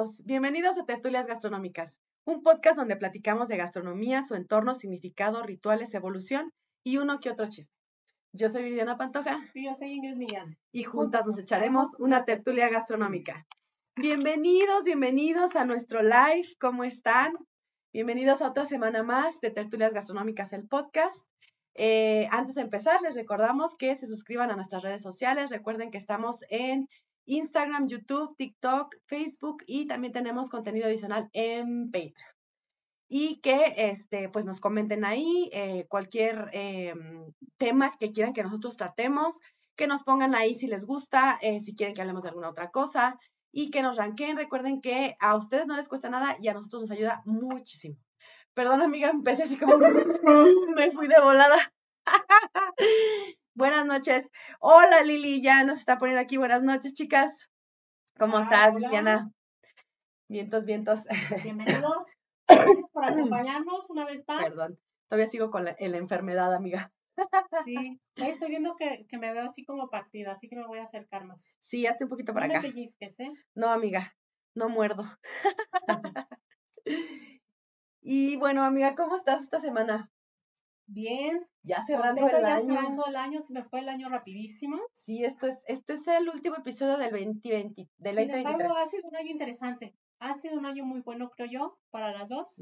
[0.00, 5.92] Todos, bienvenidos a Tertulias Gastronómicas, un podcast donde platicamos de gastronomía, su entorno, significado, rituales,
[5.92, 7.74] evolución y uno que otro chiste.
[8.32, 10.56] Yo soy Viridiana Pantoja Y yo soy Ingrid Millán.
[10.72, 13.46] y juntas nos echaremos una tertulia gastronómica.
[13.94, 17.34] Bienvenidos, bienvenidos a nuestro live, ¿cómo están?
[17.92, 21.26] Bienvenidos a otra semana más de Tertulias Gastronómicas, el podcast.
[21.74, 25.50] Eh, antes de empezar, les recordamos que se suscriban a nuestras redes sociales.
[25.50, 26.88] Recuerden que estamos en
[27.26, 32.34] Instagram, YouTube, TikTok, Facebook y también tenemos contenido adicional en Patreon.
[33.08, 36.94] Y que este, pues nos comenten ahí eh, cualquier eh,
[37.56, 39.40] tema que quieran que nosotros tratemos,
[39.76, 42.70] que nos pongan ahí si les gusta, eh, si quieren que hablemos de alguna otra
[42.70, 43.18] cosa
[43.52, 44.36] y que nos ranqueen.
[44.36, 47.96] Recuerden que a ustedes no les cuesta nada y a nosotros nos ayuda muchísimo.
[48.54, 49.78] Perdón, amiga, empecé así como
[50.76, 51.56] me fui de volada.
[53.54, 54.30] Buenas noches.
[54.60, 56.36] Hola Lili, ya nos está poniendo aquí.
[56.36, 57.48] Buenas noches, chicas.
[58.18, 58.86] ¿Cómo estás, hola.
[58.86, 59.32] Liliana?
[60.28, 61.00] Vientos, vientos.
[61.42, 62.04] Bienvenidos.
[62.48, 64.42] Gracias por acompañarnos una vez más.
[64.42, 64.78] Perdón.
[65.08, 66.92] Todavía sigo con la, en la enfermedad, amiga.
[67.64, 70.78] Sí, Ahí estoy viendo que, que me veo así como partida, así que me voy
[70.78, 71.40] a acercar más.
[71.58, 72.62] Sí, hazte un poquito para No acá.
[72.62, 73.32] pellizques, ¿eh?
[73.54, 74.14] No, amiga,
[74.54, 75.04] no muerdo.
[78.00, 80.10] y bueno, amiga, ¿cómo estás esta semana?
[80.92, 81.46] Bien.
[81.62, 82.64] Ya cerrando el ya año.
[82.64, 84.76] cerrando el año, se me fue el año rapidísimo.
[84.96, 88.44] Sí, esto es, este es el último episodio del 2020, del Sin 2023.
[88.54, 89.94] embargo, ha sido un año interesante.
[90.18, 92.60] Ha sido un año muy bueno, creo yo, para las dos,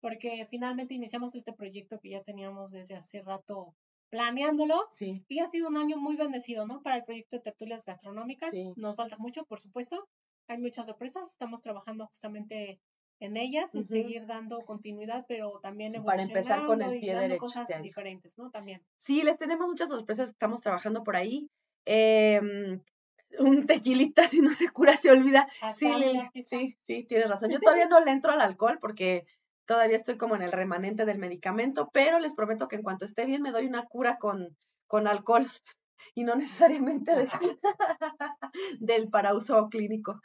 [0.00, 3.74] porque finalmente iniciamos este proyecto que ya teníamos desde hace rato
[4.10, 4.88] planeándolo.
[4.94, 6.82] Sí, Y ha sido un año muy bendecido, ¿no?
[6.82, 8.50] Para el proyecto de tertulias gastronómicas.
[8.50, 8.72] Sí.
[8.76, 10.08] Nos falta mucho, por supuesto.
[10.48, 11.30] Hay muchas sorpresas.
[11.30, 12.80] Estamos trabajando justamente
[13.20, 13.88] en ellas, en Ujú.
[13.88, 18.50] seguir dando continuidad, pero también Para empezar con el y pie derecho cosas diferentes, ¿no?
[18.50, 18.82] También.
[18.98, 21.50] Sí, les tenemos muchas sorpresas que estamos trabajando por ahí.
[21.84, 22.80] Em,
[23.38, 25.48] un tequilita, si no se cura, se olvida.
[25.74, 26.58] Sí, Acá, Lili, mira, aquí está.
[26.58, 27.50] sí, sí, tienes razón.
[27.50, 29.26] Yo todavía no le entro al alcohol porque
[29.66, 33.26] todavía estoy como en el remanente del medicamento, pero les prometo que en cuanto esté
[33.26, 34.56] bien me doy una cura con,
[34.86, 35.46] con alcohol
[36.14, 37.28] y no necesariamente de-
[38.80, 40.20] del para uso clínico.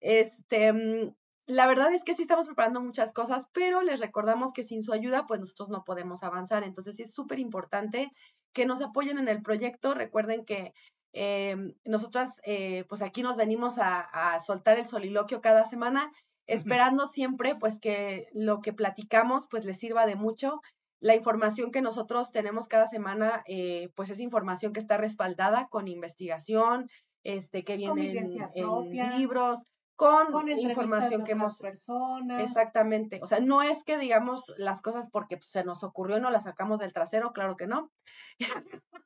[0.00, 1.14] Este, mm,
[1.46, 4.92] la verdad es que sí estamos preparando muchas cosas, pero les recordamos que sin su
[4.92, 6.62] ayuda, pues nosotros no podemos avanzar.
[6.62, 8.10] Entonces sí es súper importante
[8.52, 9.94] que nos apoyen en el proyecto.
[9.94, 10.72] Recuerden que
[11.12, 16.12] eh, nosotras, eh, pues aquí nos venimos a, a soltar el soliloquio cada semana,
[16.46, 20.60] esperando siempre, pues que lo que platicamos, pues les sirva de mucho.
[21.00, 25.88] La información que nosotros tenemos cada semana, eh, pues es información que está respaldada con
[25.88, 26.88] investigación,
[27.24, 29.64] este, que viene en, libros,
[29.96, 32.42] con, información que hemos personas.
[32.42, 33.20] Exactamente.
[33.22, 36.30] O sea, no es que digamos las cosas porque pues, se nos ocurrió y no
[36.30, 37.90] las sacamos del trasero, claro que no.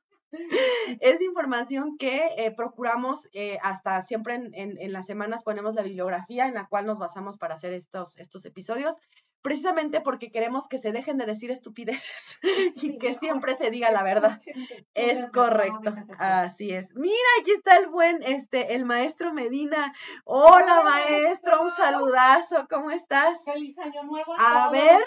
[0.99, 5.83] es información que eh, procuramos eh, hasta siempre en, en- en las semanas ponemos la
[5.83, 8.97] bibliografía en la cual nos basamos para hacer estos, estos episodios,
[9.41, 12.39] precisamente porque queremos que se dejen de decir estupideces
[12.75, 14.39] y que siempre se diga la verdad.
[14.93, 16.95] Es correcto, así es.
[16.95, 19.93] Mira, aquí está el buen, este, el maestro Medina.
[20.23, 23.43] Hola, maestro, un saludazo, ¿cómo estás?
[23.43, 25.03] Feliz año nuevo A ver.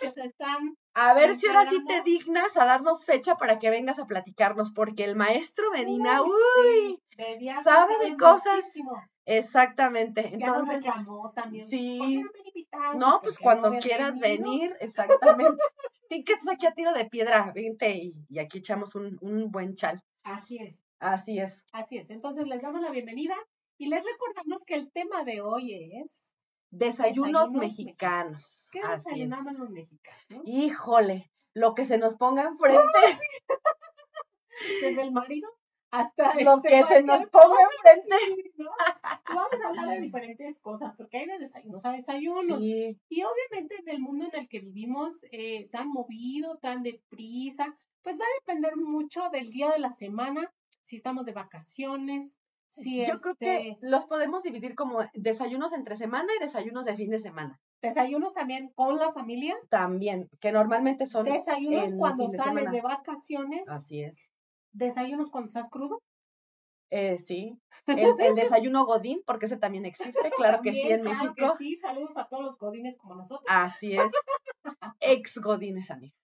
[0.94, 4.72] A ver si ahora sí te dignas a darnos fecha para que vengas a platicarnos,
[4.72, 7.00] porque el maestro Medina, Uy,
[7.62, 8.56] sabe de cosas.
[8.56, 8.92] muchísimo.
[9.26, 10.22] exactamente.
[10.38, 11.66] Ya nos Entonces, llamó también.
[11.66, 12.22] sí.
[12.22, 12.50] ¿Por qué
[12.96, 14.50] no pues cuando quieras venido.
[14.50, 15.62] venir, exactamente.
[16.12, 19.48] Sí, que estás aquí a tiro de piedra, vente y, y aquí echamos un, un
[19.52, 20.02] buen chal.
[20.24, 21.64] Así es, Así es.
[21.70, 22.10] así es.
[22.10, 23.36] Entonces les damos la bienvenida
[23.78, 26.36] y les recordamos que el tema de hoy es
[26.72, 28.68] Desayunos, Desayunos mexicanos.
[28.72, 29.04] ¿qué Así es.
[29.04, 30.42] desayunamos los mexicanos?
[30.46, 32.98] Híjole, lo que se nos ponga enfrente,
[34.82, 35.48] Desde el marido
[35.90, 38.52] hasta lo este, que se nos ponga enfrente.
[38.56, 38.70] ¿no?
[39.28, 42.62] Vamos a hablar de diferentes cosas, porque hay de desayunos a desayunos.
[42.62, 47.76] Sí, Y obviamente en el mundo en el que vivimos, eh, tan movido, tan deprisa,
[48.02, 50.52] pues va a depender mucho del día de la semana,
[50.82, 52.38] si estamos de vacaciones,
[52.70, 56.94] si Yo creo que este, los podemos dividir como desayunos entre semana y desayunos de
[56.94, 57.60] fin de semana.
[57.82, 62.70] desayunos también con la familia, También, que normalmente son desayunos en cuando de sales semana.
[62.70, 64.29] de vacaciones, Así es.
[64.72, 66.00] Desayunos cuando estás crudo,
[66.92, 67.56] Eh, sí,
[67.86, 71.56] el, el desayuno godín, porque ese también existe, claro que sí, en claro que México.
[71.58, 73.46] sí, saludos a todos los godines como nosotros.
[73.48, 74.10] Así es.
[75.00, 76.14] Ex godines, amiga.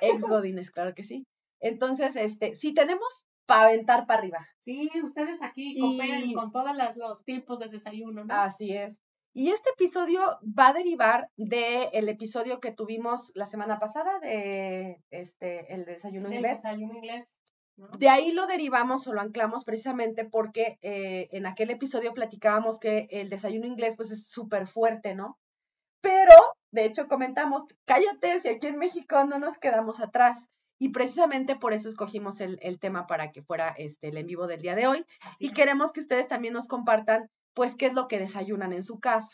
[0.00, 1.24] Ex godines, claro que sí.
[1.60, 4.46] Entonces, este, si tenemos para aventar para arriba.
[4.64, 8.34] Sí, ustedes aquí Y- con todos los tipos de desayuno, ¿no?
[8.34, 8.96] Así es.
[9.34, 10.20] Y este episodio
[10.58, 16.38] va a derivar del episodio que tuvimos la semana pasada de este el desayuno Del
[16.38, 16.58] inglés.
[16.62, 17.24] desayuno inglés.
[17.82, 17.88] ¿No?
[17.98, 23.08] De ahí lo derivamos o lo anclamos precisamente porque eh, en aquel episodio platicábamos que
[23.10, 25.38] el desayuno inglés pues es súper fuerte, ¿no?
[26.00, 26.34] Pero,
[26.72, 30.48] de hecho, comentamos, cállate, si aquí en México no nos quedamos atrás.
[30.78, 34.48] Y precisamente por eso escogimos el, el tema para que fuera este, el en vivo
[34.48, 35.06] del día de hoy.
[35.20, 35.54] Así Y es.
[35.54, 39.30] queremos que ustedes también nos compartan, pues, qué es lo que desayunan en su casa.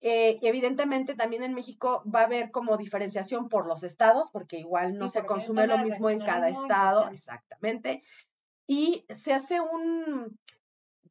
[0.00, 4.58] Eh, y evidentemente también en México va a haber como diferenciación por los estados, porque
[4.58, 7.14] igual no Sí, se consume lo mismo en cada estado, importante.
[7.14, 8.02] exactamente.
[8.66, 10.38] Y se hace un,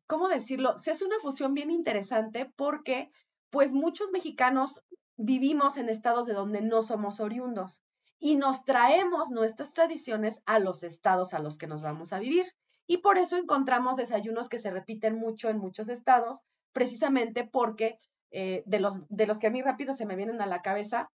[0.07, 0.77] ¿cómo decirlo?
[0.77, 3.11] Se hace una fusión bien interesante porque,
[3.49, 4.81] pues, muchos mexicanos
[5.17, 7.81] vivimos en estados de donde no somos oriundos
[8.19, 12.45] y nos traemos nuestras tradiciones a los estados a los que nos vamos a vivir.
[12.87, 16.43] Y por eso encontramos desayunos que se repiten mucho en muchos estados,
[16.73, 17.99] precisamente porque
[18.31, 21.09] eh, de, los, de los que a mí rápido se me vienen a la cabeza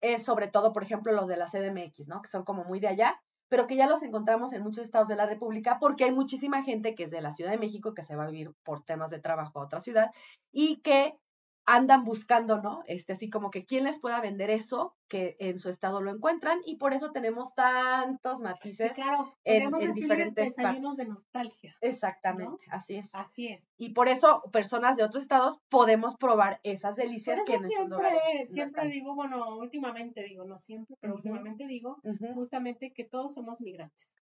[0.00, 2.22] es sobre todo, por ejemplo, los de la CDMX, ¿no?
[2.22, 5.16] Que son como muy de allá, pero que ya los encontramos en muchos estados de
[5.16, 8.16] la República porque hay muchísima gente que es de la Ciudad de México que se
[8.16, 10.10] va a vivir por temas de trabajo a otra ciudad
[10.50, 11.14] y que
[11.64, 12.82] andan buscando, ¿no?
[12.86, 16.58] Este, así como que quién les pueda vender eso que en su estado lo encuentran
[16.64, 18.92] y por eso tenemos tantos Sí, matices.
[18.94, 20.96] claro, en- en decirle diferentes partes.
[20.96, 21.74] de nostalgia.
[21.80, 23.10] Exactamente, así es.
[23.14, 23.64] Así es.
[23.78, 27.96] Y por eso personas de otros estados podemos probar esas delicias que en esos siempre,
[27.96, 32.00] lugares siempre digo, bueno, últimamente digo, no siempre, pero últimamente digo
[32.34, 34.14] justamente que todos somos migrantes.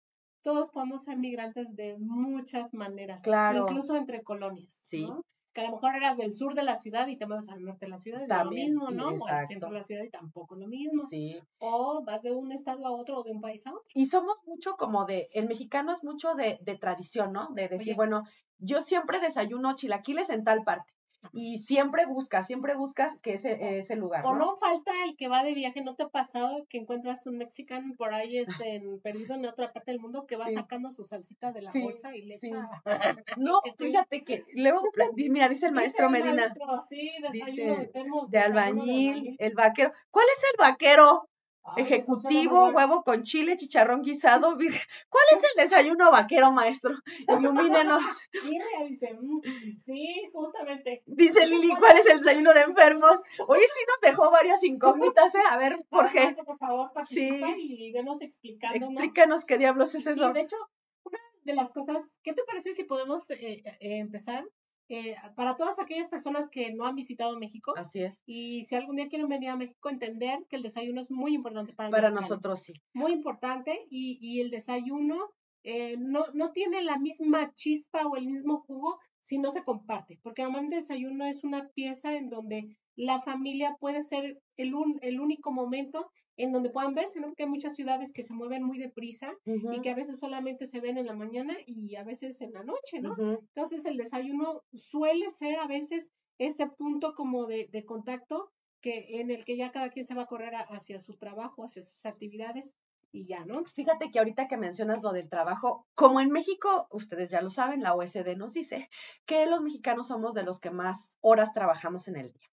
[0.42, 3.66] Todos podemos ser migrantes de muchas maneras, Claro.
[3.68, 5.02] incluso entre colonias, Sí.
[5.04, 5.22] ¿no?
[5.58, 7.86] Que a lo mejor eras del sur de la ciudad y te mueves al norte
[7.86, 9.08] de la ciudad y no es lo También, mismo, sí, ¿no?
[9.08, 11.02] O al centro de la ciudad y tampoco es lo mismo.
[11.10, 11.36] Sí.
[11.58, 13.82] O vas de un estado a otro o de un país a otro.
[13.92, 17.48] Y somos mucho como de, el mexicano es mucho de, de tradición, ¿no?
[17.54, 17.96] De decir, Oye.
[17.96, 18.22] bueno,
[18.58, 20.92] yo siempre desayuno chilaquiles en tal parte.
[21.32, 24.38] Y siempre buscas, siempre buscas que ese, ese lugar, O ¿no?
[24.38, 27.94] no falta el que va de viaje, ¿no te ha pasado que encuentras un mexicano
[27.96, 30.54] por ahí este, en- perdido en otra parte del mundo que va Sí.
[30.54, 32.68] sacando su salsita de la Sí, bolsa y le echa...
[33.38, 34.82] No, fíjate que luego,
[35.16, 37.90] mira, dice el maestro Dice el Medina, maestro, sí, dice,
[38.28, 39.92] de albañil, el vaquero.
[40.10, 41.28] ¿Cuál es el vaquero?
[41.76, 44.56] Ay, Ejecutivo, huevo con chile, chicharrón guisado.
[44.56, 46.92] ¿Cuál es el desayuno vaquero, maestro?
[47.28, 48.02] Ilumínenos.
[48.88, 49.40] Dice, "Mm,
[49.84, 51.02] sí, justamente.
[51.06, 53.20] Dice Lili, ¿cuál es el desayuno de enfermos?
[53.46, 55.38] Oye, sí nos dejó varias incógnitas, ¿eh?
[55.50, 56.24] A ver, ¿por Ahora, qué?
[56.24, 57.28] Marco, Por favor, Sí.
[57.58, 58.88] y venos explicándonos.
[58.88, 60.32] Explícanos qué diablos es eso.
[60.32, 60.56] de hecho,
[61.04, 64.44] una de las cosas, ¿qué te parece si podemos eh, eh, empezar?
[64.90, 68.22] Eh, para todas aquellas personas que no han visitado México Así es.
[68.24, 71.74] y si algún día quieren venir a México, entender que el desayuno es muy importante
[71.74, 72.72] para Para nosotros sí.
[72.94, 75.30] Muy importante y, y el desayuno
[75.62, 80.18] eh, no, no tiene la misma chispa o el mismo jugo si no se comparte,
[80.22, 84.98] porque normalmente el desayuno es una pieza en donde la familia puede ser el, un-
[85.02, 87.28] el único momento en donde puedan verse, ¿no?
[87.28, 89.32] Porque hay muchas ciudades que se mueven muy deprisa
[89.68, 92.62] y que a veces solamente se ven en la mañana y a veces en la
[92.64, 93.14] noche, ¿no?
[93.54, 99.30] Entonces el desayuno suele ser a veces ese punto como de, de contacto que en
[99.30, 102.06] el que ya cada quien se va a correr a- hacia su trabajo, hacia sus
[102.06, 102.74] actividades
[103.10, 103.64] y ya, ¿no?
[103.64, 107.82] Fíjate que ahorita que mencionas lo del trabajo, como en México, ustedes ya lo saben,
[107.82, 108.88] la OSD nos dice
[109.26, 112.46] que los mexicanos somos de los que más horas trabajamos en el día.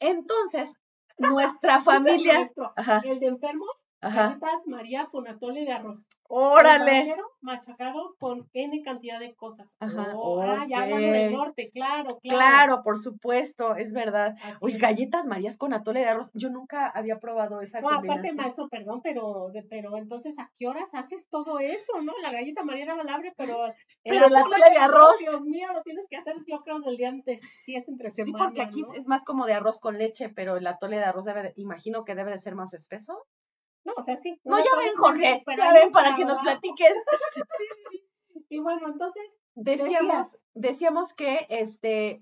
[0.00, 0.74] Entonces,
[1.18, 6.06] nuestra familia, ajá, El de enfermos, ajá, galletas María con atole de arroz.
[6.32, 9.76] Órale, machacado con N cantidad de cosas.
[9.80, 12.20] Ajá, Oh, ah, ya hablando del norte, claro, claro.
[12.22, 14.36] claro, por supuesto, es verdad.
[14.42, 14.80] Así Oye, es.
[14.80, 19.00] galletas marías con atole de arroz, yo nunca había probado esa No, aparte, maestro, perdón,
[19.02, 22.12] pero, de, pero entonces, ¿a qué horas haces todo eso, no?
[22.22, 23.72] La galleta María era valable, pero el
[24.04, 25.18] Pero el atole de arroz.
[25.18, 28.22] Dios mío, lo tienes que hacer, yo creo, del día antes, si es entre Sí,
[28.22, 28.94] semana, porque aquí ¿no?
[28.94, 32.04] es más como de arroz con leche, pero el atole de arroz debe de- imagino
[32.04, 33.26] que debe de ser más espeso.
[33.84, 34.38] No, o sea, sí.
[34.44, 36.94] No, ya ven, Jorge, ya ven para que nos platiques.
[38.52, 39.22] Y bueno, entonces,
[39.54, 42.20] Decíamos, decíamos que este,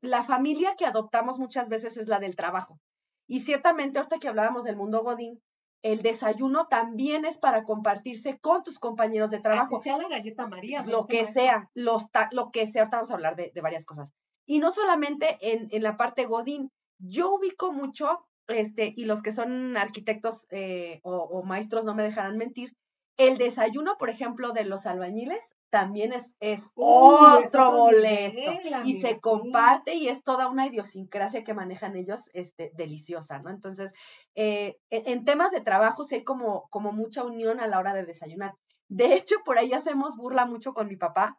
[0.00, 2.80] la familia que adoptamos muchas veces es la del trabajo.
[3.28, 5.40] Y ciertamente, ahorita que hablábamos del mundo Godín,
[5.82, 9.80] el desayuno también es para compartirse con tus compañeros de así trabajo.
[9.80, 10.82] sea la galleta María.
[10.84, 13.84] Lo que sea, los ta- lo que sea, ahorita vamos a hablar de, de varias
[13.84, 14.10] cosas.
[14.46, 19.32] Y no solamente en, en la parte Godín, yo ubico mucho, este, y los que
[19.32, 22.74] son arquitectos eh, o, o maestros no me dejarán mentir,
[23.16, 28.52] el desayuno, por ejemplo, de los albañiles también es, es otro boleto.
[28.84, 29.20] y se sí.
[29.20, 33.50] comparte y es toda una idiosincrasia que manejan ellos este, deliciosa, ¿no?
[33.50, 33.92] Entonces,
[34.34, 37.92] eh, en, en temas de trabajo sí hay como, como mucha unión a la hora
[37.92, 38.54] de desayunar.
[38.88, 41.38] De hecho, por ahí hacemos burla mucho con mi papá.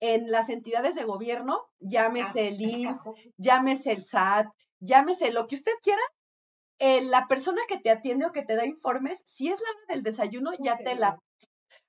[0.00, 3.00] En las entidades de gobierno, llámese el IMSS,
[3.36, 4.46] llámese el SAT,
[4.84, 6.02] llámese lo que usted quiera,
[6.78, 9.94] eh, la persona que te atiende o que te da informes, si es la hora
[9.94, 11.18] del desayuno, ya te la...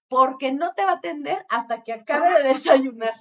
[0.07, 3.13] Porque no te va a atender hasta que acabe de desayunar.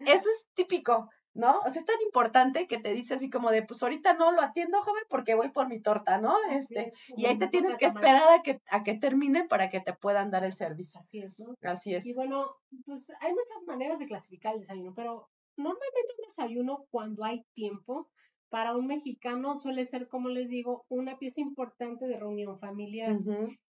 [0.00, 1.60] Eso es típico, ¿no?
[1.60, 4.42] O sea, es tan importante que te dice así como de, pues ahorita no lo
[4.42, 6.36] atiendo, joven, porque voy por mi torta, ¿no?
[6.50, 9.94] Este, y ahí te tienes que esperar a que, a que termine para que te
[9.94, 11.00] puedan dar el servicio.
[11.00, 11.54] Así es, ¿no?
[11.62, 12.04] Así es.
[12.06, 17.24] Y bueno, pues hay muchas maneras de clasificar el desayuno, pero normalmente un desayuno cuando
[17.24, 18.10] hay tiempo,
[18.52, 23.16] para un mexicano suele ser, como les digo, una pieza importante de reunión familiar.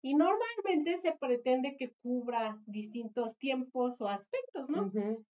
[0.01, 4.89] Y normalmente se pretende que cubra distintos tiempos o aspectos, ¿no?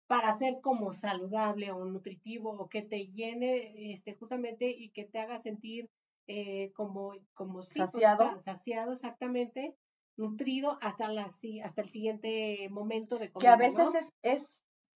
[0.08, 5.20] Para ser como saludable o nutritivo o que te llene este, justamente y que te
[5.20, 5.90] haga sentir
[6.28, 8.24] eh, como, como sí, Saciado.
[8.32, 9.76] sa- saciado exactamente,
[10.18, 14.00] nutrido hasta, la, hasta el siguiente momento de Que a comida, veces ¿no?
[14.00, 14.56] es, es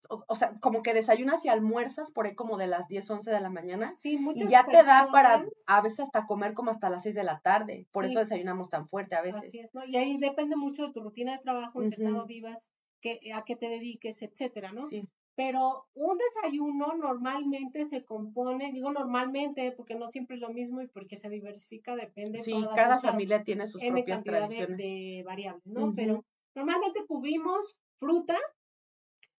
[0.09, 3.31] o, o sea, como que desayunas y almuerzas por ahí como de las 10, 11
[3.31, 3.93] de la mañana.
[3.95, 7.15] Sí, Y muchas ya te da para a veces hasta comer como hasta las 6
[7.15, 7.87] de la tarde.
[7.91, 8.11] Por Sí.
[8.11, 9.43] eso desayunamos tan fuerte a veces.
[9.45, 9.85] Así es, ¿no?
[9.85, 12.71] Y ahí depende mucho de tu rutina de trabajo, en qué estado vivas,
[13.01, 14.81] que, a qué te dediques, etcétera, ¿no?
[14.89, 15.07] Sí.
[15.35, 20.87] Pero un desayuno normalmente se compone, digo normalmente, porque no siempre es lo mismo y
[20.87, 24.77] porque se diversifica, depende Sí, todas cada estas familia tiene sus propias de, tradiciones.
[24.77, 25.93] de variables, ¿no?
[25.95, 28.35] Pero normalmente cubrimos fruta,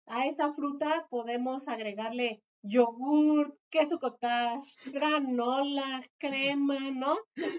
[0.08, 7.16] a esa fruta podemos agregarle yogur, queso cottage, granola, crema, ¿no?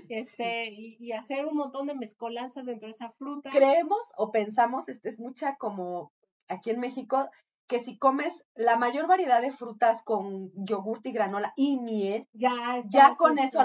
[0.10, 3.51] Este, y, y hacer un montón de mezcolanzas dentro de esa fruta.
[3.51, 6.12] Creemos o pensamos, este es mucha como
[6.48, 7.29] aquí en México,
[7.69, 12.79] que si comes la mayor variedad de frutas con yogurt y granola y miel, ya
[12.89, 13.59] ya con eso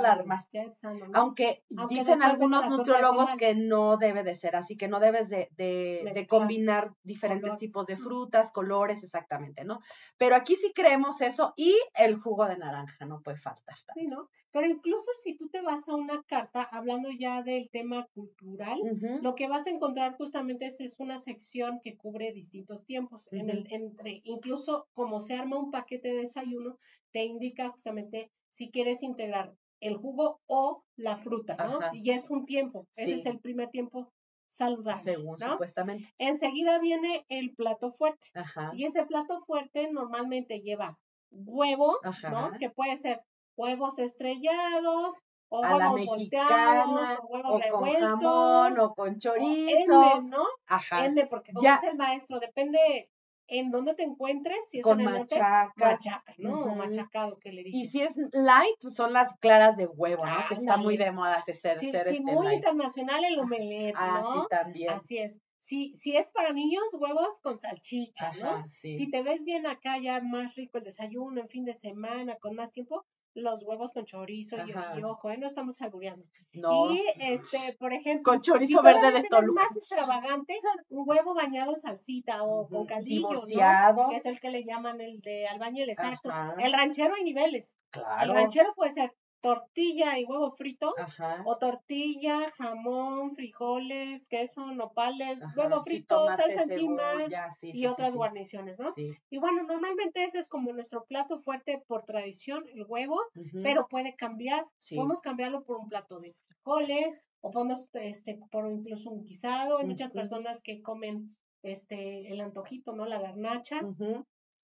[1.08, 1.18] ¿no?
[1.18, 5.48] aunque, Aunque dicen algunos nutriólogos que no debe de ser así, que no debes de,
[5.56, 7.58] de- combinar diferentes colores.
[7.58, 9.80] tipos de frutas, colores, exactamente, ¿no?
[10.18, 13.76] Pero aquí sí creemos eso y el jugo de naranja no puede faltar.
[13.94, 14.28] Sí, ¿no?
[14.54, 18.78] Pero incluso si tú te vas a una carta, hablando ya del tema cultural,
[19.20, 23.28] Lo que vas a encontrar justamente es, es una sección que cubre distintos tiempos.
[23.32, 26.78] En el, entre, incluso como se arma un paquete de desayuno,
[27.10, 31.78] te indica justamente si quieres integrar el jugo o la fruta, ¿no?
[31.78, 31.90] Ajá.
[31.92, 32.86] Y es un tiempo.
[32.94, 34.12] Ese es el primer tiempo
[34.46, 35.02] saludable.
[35.02, 35.50] Según ¿no?
[35.54, 36.14] supuestamente.
[36.18, 38.28] Enseguida viene el plato fuerte.
[38.34, 38.70] Ajá.
[38.76, 40.96] Y ese plato fuerte normalmente lleva
[41.32, 42.30] huevo, Ajá.
[42.30, 42.56] ¿no?
[42.56, 43.20] Que puede ser
[43.56, 45.14] huevos estrellados,
[45.48, 49.92] o A huevos volteados, o huevos o con revueltos, jamón, o con o chorizo.
[49.92, 50.44] N, ¿no?
[50.66, 51.02] Ajá.
[51.04, 51.72] N, porque como Ya.
[51.72, 53.10] dice el maestro, depende
[53.48, 55.74] en dónde te encuentres, si es Con en el norte, machaca.
[55.76, 56.54] machaca, ¿no?
[56.64, 56.76] O Ujú.
[56.76, 57.90] machacado que le Y dicen.
[57.90, 60.44] si es light, pues son las claras de huevo, ¿no?
[60.46, 62.54] Que está muy de moda ese ser, Sí, ser sí, este muy light.
[62.56, 64.30] internacional el omelette, Ah, ¿no?
[64.32, 64.90] sí, también.
[64.94, 65.40] Así es.
[65.58, 68.62] Si, si es para niños, huevos con salchicha, ¿no?
[68.80, 68.92] Sí.
[68.96, 72.54] Si te ves bien acá, ya más rico el desayuno, en fin de semana, con
[72.54, 73.04] más tiempo,
[73.34, 74.98] los huevos con chorizo y, Ajá.
[74.98, 75.36] y ojo, ¿eh?
[75.38, 76.24] no estamos albureando.
[76.52, 76.90] No.
[76.92, 79.62] Y este, por ejemplo, Con chorizo verde de Toluca.
[79.64, 80.58] más extravagante,
[80.90, 84.08] un huevo bañado en salsita o con caldillo, ¿no?
[84.08, 86.30] Que es el que le llaman el de albañil, exacto.
[86.30, 86.54] Ajá.
[86.60, 87.76] El ranchero hay niveles.
[87.92, 88.34] El Claro.
[88.34, 89.12] ranchero puede ser
[89.44, 91.42] tortilla y huevo frito, Ajá.
[91.44, 97.86] o tortilla, jamón, frijoles, queso, nopales, Ajá, huevo frito, salsa encima cebolla, sí, y sí,
[97.86, 98.16] otras sí.
[98.16, 98.94] guarniciones, ¿no?
[99.28, 103.20] Y bueno, normalmente ese es como nuestro plato fuerte por tradición, el huevo,
[103.62, 104.64] pero puede cambiar.
[104.88, 109.78] Podemos cambiarlo por un plato de frijoles o podemos este por incluso un guisado.
[109.78, 113.04] Hay muchas personas que comen este el antojito, ¿no?
[113.04, 113.82] La garnacha.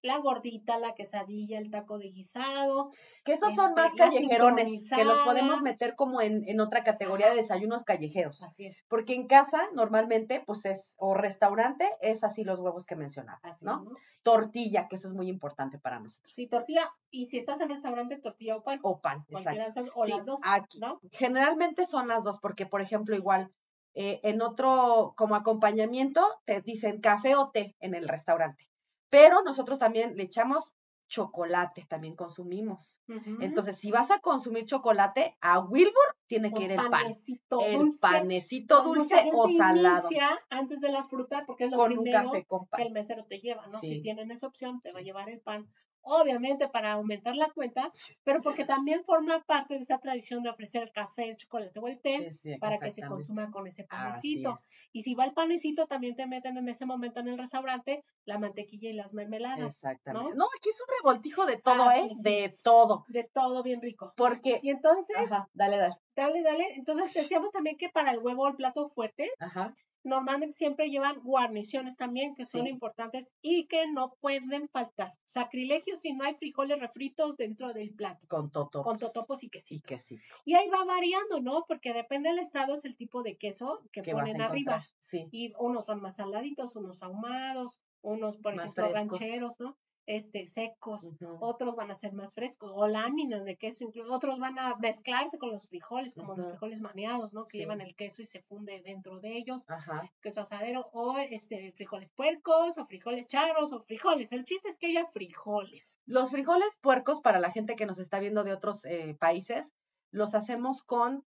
[0.01, 2.91] La gordita, la quesadilla, el taco de guisado.
[3.23, 6.83] Que esos son Este, más la callejerones, que los podemos meter como en, en otra
[6.83, 8.41] categoría de desayunos callejeros.
[8.43, 8.83] Así es.
[8.87, 13.65] Porque en casa normalmente, pues es, o restaurante, es así los huevos que mencionabas, Así,
[13.65, 13.85] ¿no?
[14.23, 16.33] Tortilla, que eso es muy importante para nosotros.
[16.33, 16.91] Sí, tortilla.
[17.09, 18.79] Y si estás en restaurante, tortilla o pan.
[18.83, 19.91] O pan, exacto.
[19.95, 20.79] o Sí, las dos, aquí.
[20.79, 20.99] ¿no?
[21.11, 23.51] Generalmente son las dos, porque por ejemplo, igual
[23.93, 28.70] eh, en otro, como acompañamiento, te dicen café o té en el restaurante.
[29.11, 30.73] Pero nosotros también le echamos
[31.07, 32.97] chocolate, también consumimos.
[33.41, 36.89] Entonces, si vas a consumir chocolate, a Wilbur tiene que ir el pan.
[36.91, 37.97] panecito El dulce.
[37.99, 40.09] panecito Pues dulce o salado.
[40.49, 43.39] antes de la fruta porque es lo Con un café con que el mesero te
[43.39, 43.79] lleva, ¿no?
[43.81, 45.67] Si tienen esa opción, te va a llevar el pan
[46.03, 47.91] obviamente para aumentar la cuenta,
[48.23, 51.87] pero porque también forma parte de esa tradición de ofrecer el café, el chocolate o
[51.87, 54.49] el té Sí, sí, para que se consuma con ese panecito.
[54.51, 54.80] es.
[54.93, 58.37] Y si va el panecito, también te meten en ese momento en el restaurante la
[58.39, 59.65] mantequilla y las mermeladas.
[59.67, 60.29] Exactamente.
[60.31, 60.35] ¿no?
[60.35, 60.45] ¿no?
[60.57, 62.07] aquí es un revoltijo de todo, Ah, ¿eh?
[62.09, 62.21] sí, sí.
[62.23, 63.05] De todo.
[63.07, 64.13] De todo bien rico.
[64.17, 64.59] Porque.
[64.61, 65.95] Y entonces, Ajá, dale, dale.
[66.15, 66.67] dale, dale.
[66.75, 69.73] Entonces decíamos también que para el huevo el plato fuerte, Ajá.
[70.03, 72.69] Normalmente siempre llevan guarniciones también que son Sí.
[72.69, 75.13] importantes y que no pueden faltar.
[75.23, 78.81] Sacrilegio si no hay frijoles refritos dentro del plato, Con toto.
[78.83, 79.87] con totopos y Sí, quesito.
[79.87, 80.19] que sí.
[80.45, 81.65] Y ahí va variando, ¿no?
[81.67, 84.83] Porque depende del estado es el tipo de queso que, ponen arriba.
[84.99, 85.27] Sí.
[85.31, 89.19] Y unos son más saladitos, unos ahumados, unos, por Más ejemplo, frescos.
[89.19, 89.77] rancheros, ¿no?
[90.11, 91.09] Este, secos.
[91.39, 95.37] Otros van a ser más frescos, o láminas de queso, incluso otros van a mezclarse
[95.37, 97.45] con los frijoles, como los frijoles maneados, ¿no?
[97.45, 97.57] Que Sí.
[97.59, 100.11] llevan el queso y se funde dentro de ellos Ajá.
[100.21, 104.31] queso asadero o este frijoles puercos o frijoles charros o frijoles.
[104.33, 105.95] El chiste es que haya frijoles.
[106.05, 109.73] Los frijoles puercos, para la gente que nos está viendo de otros eh, países,
[110.11, 111.23] los hacemos con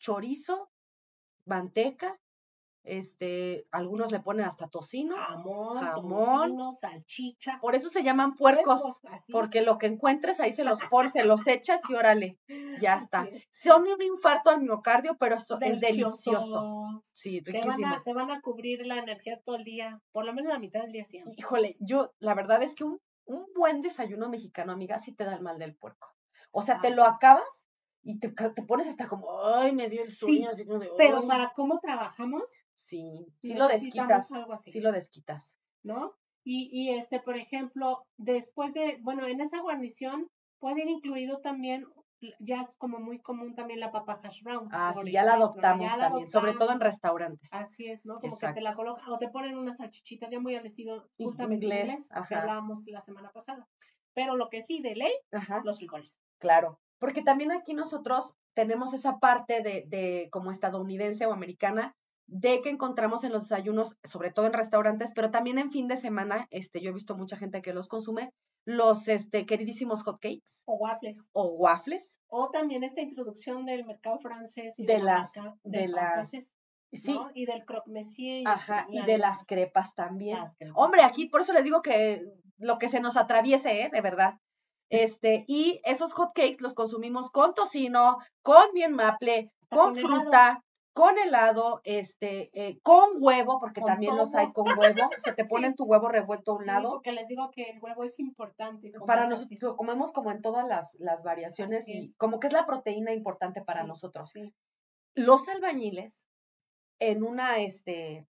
[0.00, 0.68] chorizo,
[1.44, 2.18] manteca,
[2.86, 5.16] este, algunos le ponen hasta tocino.
[5.16, 6.40] Jamón, Jamón.
[6.50, 7.58] tocino, salchicha.
[7.60, 8.80] Por eso se llaman puercos,
[9.32, 12.38] porque lo que encuentres ahí se los pones, se los echas y órale,
[12.80, 13.28] ya está.
[13.50, 17.02] Son un infarto al miocardio, pero eso es delicioso.
[17.12, 20.32] Sí, Te van, a, te van a cubrir la energía todo el día, por lo
[20.32, 21.34] menos la mitad del día siempre.
[21.36, 25.34] Híjole, yo, la verdad es que un, un buen desayuno mexicano, amiga, sí te da
[25.34, 26.08] el mal del puerco.
[26.52, 27.44] O sea, te Ah, lo acabas
[28.02, 30.90] y te, te pones hasta como, ay, me dio el Sí, sueño, así como de,
[30.96, 32.42] Pero para cómo trabajamos,
[32.86, 34.70] Sí, sí lo desquitas, algo así.
[34.70, 35.54] sí lo desquitas.
[35.82, 36.14] ¿no?
[36.44, 40.28] Y, y este, por ejemplo, después de, bueno, en esa guarnición
[40.58, 41.86] pueden incluido también,
[42.40, 44.68] ya es como muy común también la papa hash brown.
[44.72, 47.48] Ah, sí, ya la adoptamos ya la también, sobre todo en restaurantes.
[47.52, 48.20] Así es, ¿no?
[48.20, 48.76] Como que te la Exacto.
[48.76, 52.84] colocan, o te ponen unas salchichitas ya muy al estilo justamente inglés, inglés, que hablábamos
[52.86, 53.68] la semana pasada.
[54.14, 55.62] Pero lo que sí, de ley, Ajá.
[55.64, 56.20] los frijoles.
[56.38, 61.94] Claro, porque también aquí nosotros tenemos esa parte de, de como estadounidense o americana
[62.28, 65.96] de que encontramos en los desayunos, sobre todo en restaurantes, pero también en fin de
[65.96, 68.30] semana, este, yo he visto mucha gente que los consume,
[68.64, 71.18] los este, queridísimos hotcakes O waffles.
[71.32, 72.18] o waffles.
[72.28, 76.12] O también esta introducción del mercado francés y De de, la las- marca de las-
[76.14, 76.52] francés,
[76.92, 77.30] Sí, ¿no?
[77.34, 78.40] Y del croque monsieur.
[78.42, 80.38] y ajá, y de las crepas también.
[80.38, 80.74] las crepas.
[80.78, 82.24] Hombre, aquí por eso les digo que
[82.58, 83.90] lo que se nos atraviese, ¿eh?
[83.92, 84.34] De verdad.
[84.88, 90.62] Este, y esos hotcakes los consumimos con tocino, con bien maple, con fruta,
[90.96, 95.10] con helado, este, eh, con huevo, porque Con también los hay con huevo.
[95.18, 95.50] Se te Sí.
[95.50, 96.88] ponen tu huevo revuelto a un Sí, lado.
[96.90, 98.90] porque les digo que el huevo es importante.
[99.06, 102.16] Para nosotros lo comemos como en todas las, las variaciones Así y es.
[102.16, 104.32] como que es la proteína importante para Sí, nosotros.
[105.14, 106.26] Los albañiles
[106.98, 108.26] en una, este,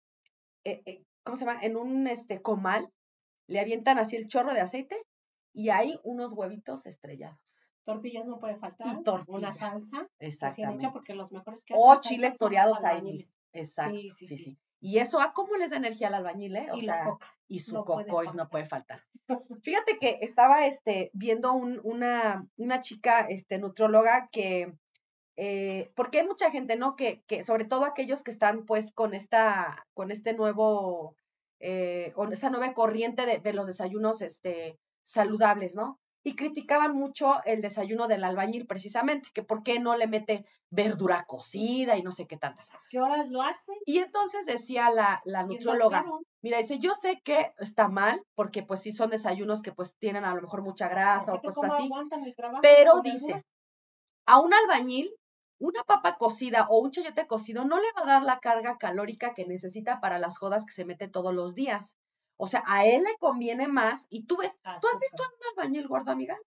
[0.64, 1.61] eh, eh, ¿cómo se llama?
[1.62, 2.90] En un, este, comal,
[3.49, 4.96] le avientan así el chorro de aceite
[5.55, 7.49] y hay unos huevitos estrellados.
[7.85, 9.03] Tortillas no puede faltar.
[9.03, 10.09] tortilla, Una salsa.
[10.19, 10.85] Exactamente.
[10.85, 13.25] hecha, porque los mejores que O chiles toreados ahí.
[13.53, 13.95] Exacto.
[13.97, 14.59] Sí, Sí, sí.
[14.83, 16.69] Y eso, ¿a cómo les da energía al albañil, eh?
[16.73, 17.27] O Y sea, la coca.
[17.49, 19.03] y su no cocois no puede faltar.
[19.62, 24.73] Fíjate que estaba este, viendo un- una, una chica este, nutróloga que,
[25.37, 26.97] eh, porque hay mucha gente, ¿no?
[26.97, 31.14] Que, que sobre todo aquellos que están pues con esta, con este nuevo,
[31.61, 36.01] eh, con esta nueva corriente de, de los desayunos este, saludables, ¿no?
[36.22, 41.24] Y criticaban mucho el desayuno del albañil precisamente, que por qué no le mete verdura
[41.26, 42.88] cocida y no sé qué tantas cosas.
[42.90, 43.74] ¿Qué horas lo hacen?
[43.87, 45.46] Y entonces decía la, la
[45.90, 46.20] caro.
[46.42, 50.24] Mira, dice, yo sé que está mal, porque pues sí son desayunos que pues tienen
[50.24, 53.44] a lo mejor mucha grasa o cosas ¿cómo así, aguantan el trabajo pero dice,
[54.26, 55.11] a un albañil,
[55.59, 59.35] una papa cocida o un chayote cocido no le va a dar la carga calórica
[59.35, 61.96] que necesita para las jodas que se mete todos los días.
[62.42, 65.59] O sea, a él le conviene más, y tú ves, ¿tú has visto a un
[65.59, 66.38] albañil gordo, amiga?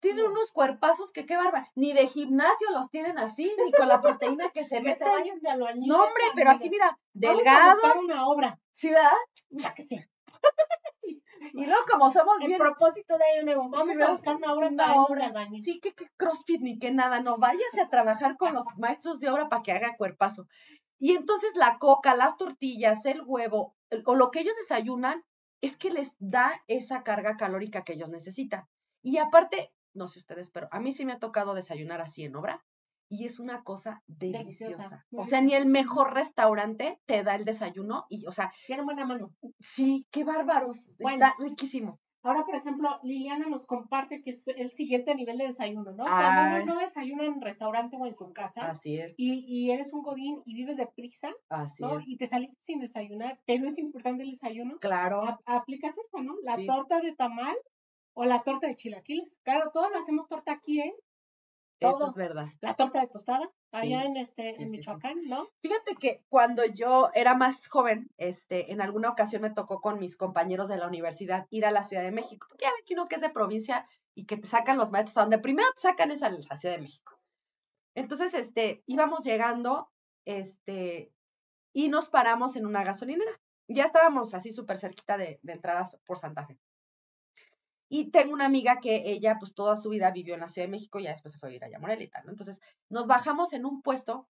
[0.00, 0.30] Tiene No.
[0.30, 4.50] unos cuerpazos que qué bárbaro, ni de gimnasio los tienen así, ni con la proteína
[4.50, 5.88] que se Que se vayan de albañiles.
[5.88, 8.60] No, hombre, pero así, mira, Vamos a delgados, buscar una obra.
[8.72, 9.10] ¿sí, verdad?
[9.50, 10.08] Ya que sea.
[11.54, 14.52] Y luego como somos El bien propósito de año nuevo, vamos Sí, a buscar una
[14.54, 15.26] obra una para obra.
[15.26, 15.62] albañil.
[15.62, 19.30] Sí, que, que CrossFit ni que nada, no, váyase a trabajar con los maestros de
[19.30, 20.46] obra para que haga cuerpazo.
[20.98, 25.24] Y entonces la coca, las tortillas, el huevo, el- o lo que ellos desayunan,
[25.60, 28.64] es que les da esa carga calórica que ellos necesitan.
[29.02, 32.36] Y aparte, no sé ustedes, pero a mí sí me ha tocado desayunar así en
[32.36, 32.64] obra
[33.08, 38.04] y es una cosa Deliciosa, O sea, ni el mejor restaurante te da el desayuno
[38.08, 39.34] y, o sea, Tienen buena mano.
[39.58, 41.24] sí, qué bárbaros, Bueno.
[41.26, 42.00] está riquísimo.
[42.22, 46.04] Ahora, por ejemplo, Liliana nos comparte que es el siguiente nivel de desayuno, ¿no?
[46.04, 46.14] Ay.
[46.16, 49.92] Cuando uno no desayuna en restaurante o en su casa Así es, y, y eres
[49.92, 51.98] un godín y vives deprisa, así ¿no?
[51.98, 52.04] es.
[52.06, 54.78] Y te saliste sin desayunar, pero es importante el desayuno.
[54.80, 55.22] Claro.
[55.24, 56.34] a- aplicas esta, ¿no?
[56.42, 56.66] La Sí.
[56.66, 57.56] torta de tamal
[58.14, 59.36] O la torta de chilaquiles.
[59.44, 60.92] Claro, todos lo hacemos torta aquí, ¿eh?
[61.80, 62.46] Eso es verdad.
[62.60, 64.76] La torta de tostada, allá Sí, en este, sí, en sí.
[64.76, 65.48] Michoacán, ¿no?
[65.60, 70.16] Fíjate que cuando yo era más joven, este, en alguna ocasión me tocó con mis
[70.16, 72.46] compañeros de la universidad ir a la Ciudad de México.
[72.48, 75.20] Porque ya que uno que es de provincia y que te sacan los maestros, a
[75.22, 77.18] donde primero te sacan es a la Ciudad de México.
[77.94, 79.90] Entonces, este, íbamos llegando,
[80.24, 81.12] este,
[81.72, 83.40] y nos paramos en una gasolinera.
[83.68, 86.58] Ya estábamos así súper cerquita de, de entrar por Santa Fe.
[87.88, 90.72] Y tengo una amiga que ella, pues toda su vida vivió en la Ciudad de
[90.72, 92.30] México y ya después se fue a vivir allá a Morelia y tal, ¿no?
[92.32, 94.28] Entonces, nos bajamos en un puesto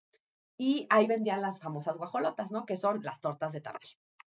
[0.57, 2.65] y ahí vendían las famosas guajolotas, ¿no?
[2.67, 3.81] Que son las tortas de tamal.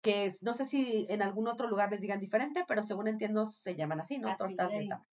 [0.01, 3.45] Que es, no sé si en algún otro lugar les digan diferente, pero según entiendo
[3.47, 4.29] se llaman así, ¿no?
[4.29, 4.89] Así, tortas de ahí.
[4.89, 5.07] tamal.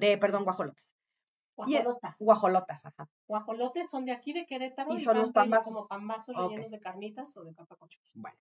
[0.00, 0.92] De, perdón, guajolotas.
[0.92, 2.16] y- Guajolotas.
[2.18, 3.08] Guajolotas, ajá.
[3.28, 5.72] Guajolotes son de aquí de Querétaro Y y, son los pambazos.
[5.72, 6.50] como pambazos Ok.
[6.50, 8.12] rellenos de carnitas o de chorizo.
[8.14, 8.36] Bueno,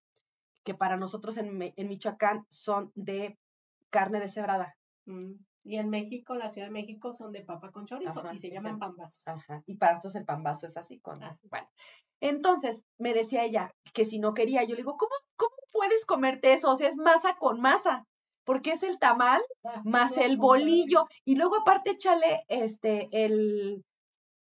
[0.63, 3.37] que para nosotros en, en Michoacán son de
[3.91, 4.75] carne deshebrada.
[5.05, 5.33] Mm.
[5.63, 8.49] Y en México, la Ciudad de México, son de papa con chorizo Ajá, y se
[8.49, 9.27] llaman pambazos.
[9.27, 9.63] Ajá.
[9.67, 11.21] Y para nosotros el pambazo es así con.
[11.23, 11.47] Así.
[11.49, 11.67] Bueno.
[12.19, 16.53] Entonces, me decía ella que si no quería, yo le digo, ¿cómo, cómo puedes comerte
[16.53, 16.71] eso?
[16.71, 18.05] O sea, es masa con masa.
[18.43, 19.41] Porque es el tamal
[19.85, 21.07] más el bolillo.
[21.25, 23.85] Y luego aparte échale este el,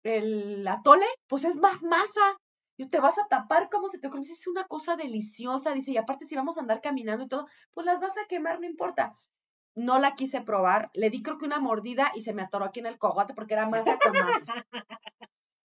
[0.04, 2.38] el atole, pues es más masa.
[2.78, 4.22] Y te vas a tapar, ¿cómo se te ocurre?
[4.22, 7.84] Es una cosa deliciosa, dice, y aparte si vamos a andar caminando y todo, pues
[7.84, 9.14] las vas a quemar, no importa.
[9.80, 12.80] No la quise probar, le di creo que una mordida y se me atoró aquí
[12.80, 14.66] en el cogote porque era masa con masa.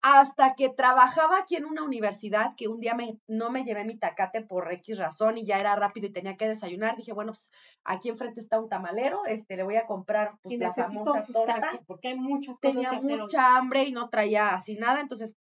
[0.01, 3.97] Hasta que trabajaba aquí en una universidad, que un día me, no me llevé mi
[3.97, 7.51] tacate por X razón y ya era rápido y tenía que desayunar, dije, bueno, pues
[7.83, 11.67] aquí enfrente está un tamalero, este, le voy a comprar pues, y la famosa torta
[11.85, 13.19] porque hay muchas cosas tenía que hacer hoy.
[13.23, 15.35] mucha hambre y no traía así nada, entonces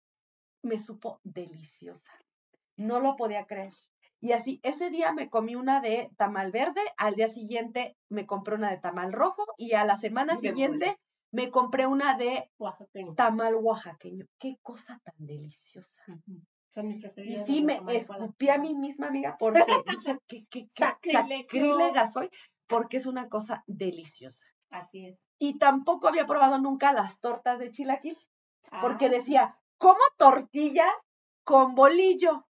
[0.63, 2.10] me supo deliciosa.
[2.78, 3.73] No lo podía creer.
[4.21, 8.56] Y así, ese día me comí una de tamal verde, al día siguiente me compré
[8.56, 10.97] una de tamal rojo y a la semana siguiente
[11.32, 13.13] me compré una de Oaxaqueño.
[13.15, 14.25] tamal oaxaqueño.
[14.39, 16.01] Qué cosa tan deliciosa.
[16.08, 16.41] Ujú.
[16.69, 20.65] Son mis Y sí, me escupí a mí misma, amiga, porque dije, qué, qué, qué
[20.67, 21.41] Sacrilegio.
[21.43, 22.30] sacrílega soy,
[22.67, 24.45] porque es una cosa deliciosa.
[24.69, 25.19] Así es.
[25.39, 28.17] Y tampoco había probado nunca las tortas de chilaquil.
[28.82, 30.88] porque Ah, decía, ¿cómo tortilla
[31.43, 32.45] con bolillo?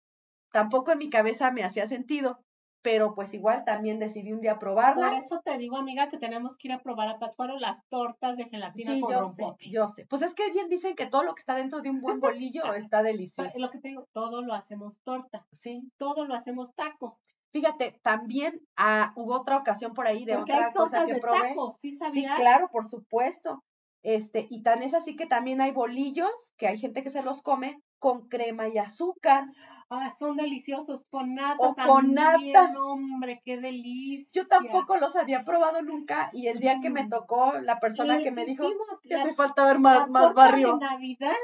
[0.52, 2.38] Tampoco en mi cabeza me hacía sentido,
[2.82, 5.16] pero pues igual también decidí un día Por probarla.
[5.18, 8.44] eso te digo, amiga, que tenemos que ir a probar a Pátzcuaro las tortas de
[8.44, 10.06] gelatina Sí, con yo sé, yo sé.
[10.06, 12.62] Pues es que bien dicen que todo lo que está dentro de un buen bolillo
[12.74, 13.48] está delicioso.
[13.48, 15.82] Es lo que te digo, todo lo hacemos torta, Sí.
[15.96, 17.18] todo lo hacemos taco.
[17.52, 21.20] Fíjate, también ah, hubo otra ocasión por ahí de Porque otra hay cosa que de
[21.20, 21.48] probé.
[21.50, 23.62] tacos, ¿sí Sí, claro, por supuesto.
[24.02, 27.42] Este, y tan es así que también hay bolillos, que hay gente que se los
[27.42, 29.44] come con crema y azúcar.
[29.94, 32.72] Ah, son deliciosos, con nata O con también, nata.
[32.82, 34.42] hombre, qué delicia.
[34.42, 37.10] Yo tampoco los había probado nunca y el día que me Mm.
[37.10, 38.66] tocó la persona que me dijo
[39.02, 40.78] que la- hace falta ver la más, más torta barrio.
[40.78, 41.36] de Navidad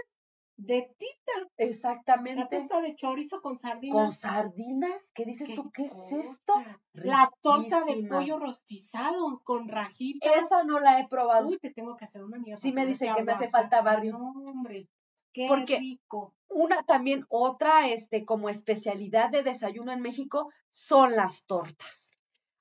[0.57, 2.59] de tita, la Exactamente.
[2.59, 3.95] torta de chorizo con sardinas.
[3.97, 5.71] Con sardinas, ¿qué dices Qué tú?
[5.71, 6.55] ¿Qué es esto?
[6.95, 10.33] La torta de pollo rostizado con rajitas.
[10.37, 11.47] Esa no la he probado.
[11.49, 12.57] Uy, te tengo que hacer una amiga.
[12.57, 14.19] Sí me no dice sea que me hace falta barrio.
[14.19, 14.89] No, hombre,
[15.33, 16.35] qué Porque- rico.
[16.59, 22.11] Una también, otra, este, como especialidad de desayuno en México son las tortas.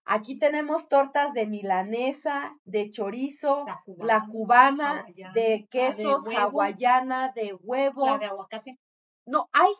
[0.05, 5.67] Aquí tenemos tortas de milanesa, de chorizo, La cubana, la cubana, hawaiana, la de de
[5.67, 6.39] quesos, huevo.
[6.39, 8.05] hawaiana, de huevo.
[8.05, 8.79] La de aguacate.
[9.25, 9.73] No, hay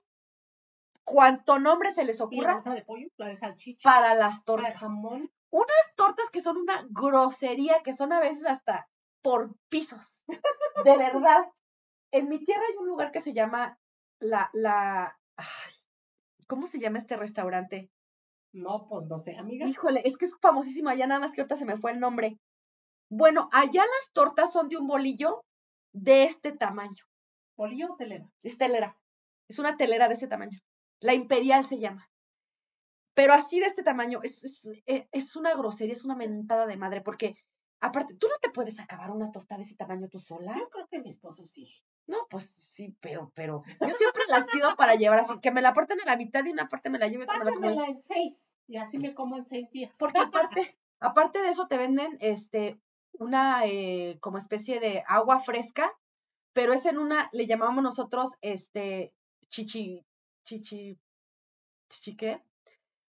[1.04, 3.88] cuanto nombre se les Y la ocurra salsa de pollo, la de salchicha.
[3.88, 4.80] para las la de tortas.
[4.80, 5.32] jamón.
[5.52, 8.90] Unas tortas que son una grosería, que son a veces hasta
[9.22, 10.24] por pisos.
[10.84, 11.52] De verdad.
[12.12, 13.78] En mi tierra hay un lugar que se llama
[14.20, 15.74] la, la, ay,
[16.48, 17.90] ¿cómo se llama este restaurante?
[18.54, 19.68] No, pues no sé, amiga.
[19.68, 22.40] Híjole, es que es famosísimo allá, nada más que ahorita se me fue el nombre.
[23.10, 25.44] Bueno, allá las tortas son de un bolillo
[25.94, 27.06] de este tamaño.
[27.56, 28.30] Bolillo o telera.
[28.44, 28.98] Es telera.
[29.48, 30.60] Es una telera de ese tamaño.
[31.00, 32.10] La imperial se llama.
[33.14, 36.78] Pero así de este tamaño, es, es, eh, es una grosería, es una mentada de
[36.78, 37.36] madre, porque
[37.80, 40.56] aparte, tú no te puedes acabar una torta de ese tamaño tú sola.
[40.58, 41.68] Yo creo que mi esposo sí.
[42.08, 45.74] No, pues sí, pero, pero yo siempre las pido para llevar así, que me la
[45.74, 47.84] parten a la mitad y una parte me la lleve otra me la como.
[47.84, 48.50] En seis.
[48.66, 49.96] Y así me como en seis días.
[50.00, 52.80] Porque aparte, aparte de eso te venden este
[53.20, 55.92] una eh, como especie de agua fresca,
[56.54, 59.14] pero es en una, le llamamos nosotros este
[59.50, 60.06] chichi,
[60.44, 60.98] chichi,
[61.90, 62.42] chichi qué?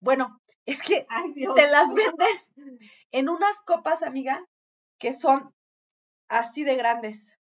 [0.01, 1.55] Bueno, es que Ay, Dios.
[1.55, 2.79] te las venden
[3.11, 4.47] en unas copas, amiga,
[4.99, 5.53] que son
[6.29, 7.37] así de grandes.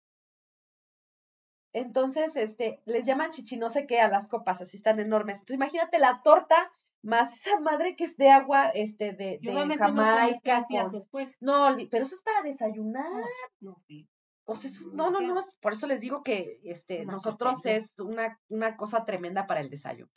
[1.72, 5.38] Entonces, este, les llaman chichi no sé qué a las copas, así están enormes.
[5.40, 6.70] Entonces, imagínate la torta
[7.02, 10.64] más esa madre que es de agua, este, de, de Jamaica.
[10.68, 11.37] con- después.
[11.40, 13.11] No, olvi- pero eso es para desayunar.
[13.12, 14.09] No, no, sí.
[14.44, 17.92] O sea, es- no, no, no, por eso les digo que este, una nosotros es
[18.00, 20.11] una, una cosa tremenda para el desayuno.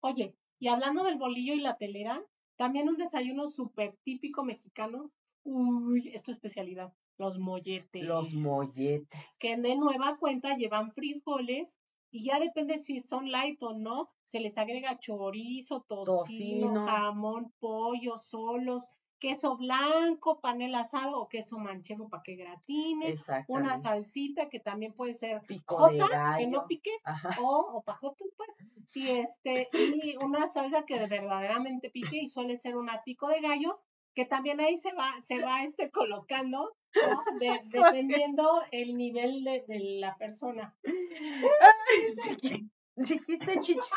[0.00, 2.22] Oye, y hablando del bolillo y la telera,
[2.56, 5.10] también un desayuno súper típico mexicano.
[5.42, 6.92] Uy, es tu especialidad.
[7.18, 8.02] Los molletes.
[8.04, 9.20] Los molletes.
[9.38, 11.76] que de nueva cuenta llevan frijoles
[12.10, 16.86] y ya depende si son light o no, se les agrega chorizo, tocino, Tocino.
[16.86, 18.84] jamón, pollo, solos,
[19.18, 23.16] queso blanco, panela asado o queso manchego para que gratine,
[23.48, 27.36] una salsita que también puede ser jota, que no pique, Ajá.
[27.42, 28.50] o, o pajote, pues,
[28.94, 33.40] y este, y una salsa que de verdaderamente pique y suele ser una pico de
[33.40, 33.80] gallo,
[34.16, 37.22] que también ahí se va, se va este colocando, ¿no?
[37.38, 40.74] De- dependiendo el nivel de, de la persona.
[40.84, 43.90] Ay, Dijiste chichi.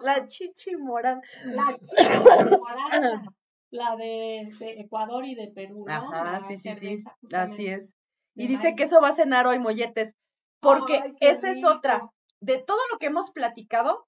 [0.00, 1.20] La chichi morada.
[1.46, 3.22] La chica morada,
[3.70, 5.92] la de este, Ecuador y de Perú, ¿no?
[5.92, 7.04] Ajá, La sí, sí, sí.
[7.34, 7.92] Así es.
[8.36, 8.76] Y dice maíz.
[8.76, 10.14] que eso va a cenar hoy molletes.
[10.60, 12.08] Porque Ay, esa es otra.
[12.40, 14.06] De todo lo que hemos platicado,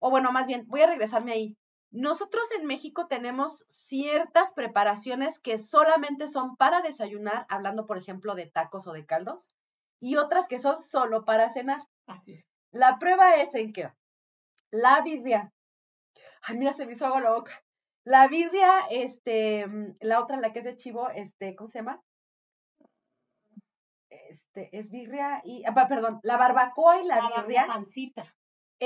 [0.00, 1.56] o bueno, más bien, voy a regresarme ahí.
[1.94, 8.46] Nosotros en México tenemos ciertas preparaciones que solamente son para desayunar, hablando por ejemplo de
[8.46, 9.48] tacos o de caldos,
[10.00, 11.82] y otras que son solo para cenar.
[12.08, 12.44] Así es.
[12.72, 13.92] La prueba es en que
[14.72, 15.52] la birria,
[16.42, 17.62] ay, mira, se me hizo agua la boca.
[18.04, 22.02] La birria, este, mm, la otra, la que es de chivo, este, ¿cómo se llama?
[24.10, 28.34] Este, es birria y, ah, perdón, la barbacoa y la La- la birria, pancita.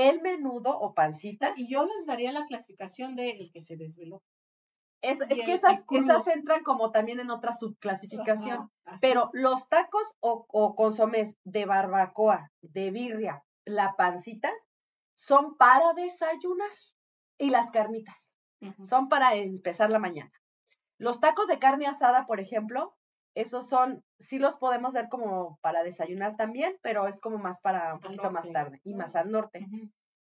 [0.06, 4.22] El menudo o pancita, Y yo les daría la clasificación de el que se desveló.
[5.02, 8.70] es, es que esas, esas entran como también en otra subclasificación.
[8.84, 8.98] Ajá.
[9.00, 14.52] Pero los tacos o, o consomés de barbacoa, de birria, la pancita,
[15.14, 16.70] son para desayunar.
[17.38, 18.28] Y las carnitas
[18.84, 20.32] son para empezar la mañana.
[20.98, 22.97] Los tacos de carne asada, por ejemplo,
[23.40, 27.94] esos son, sí los podemos ver como para desayunar también, pero es como más para
[27.94, 29.66] un poquito más tarde y más al norte.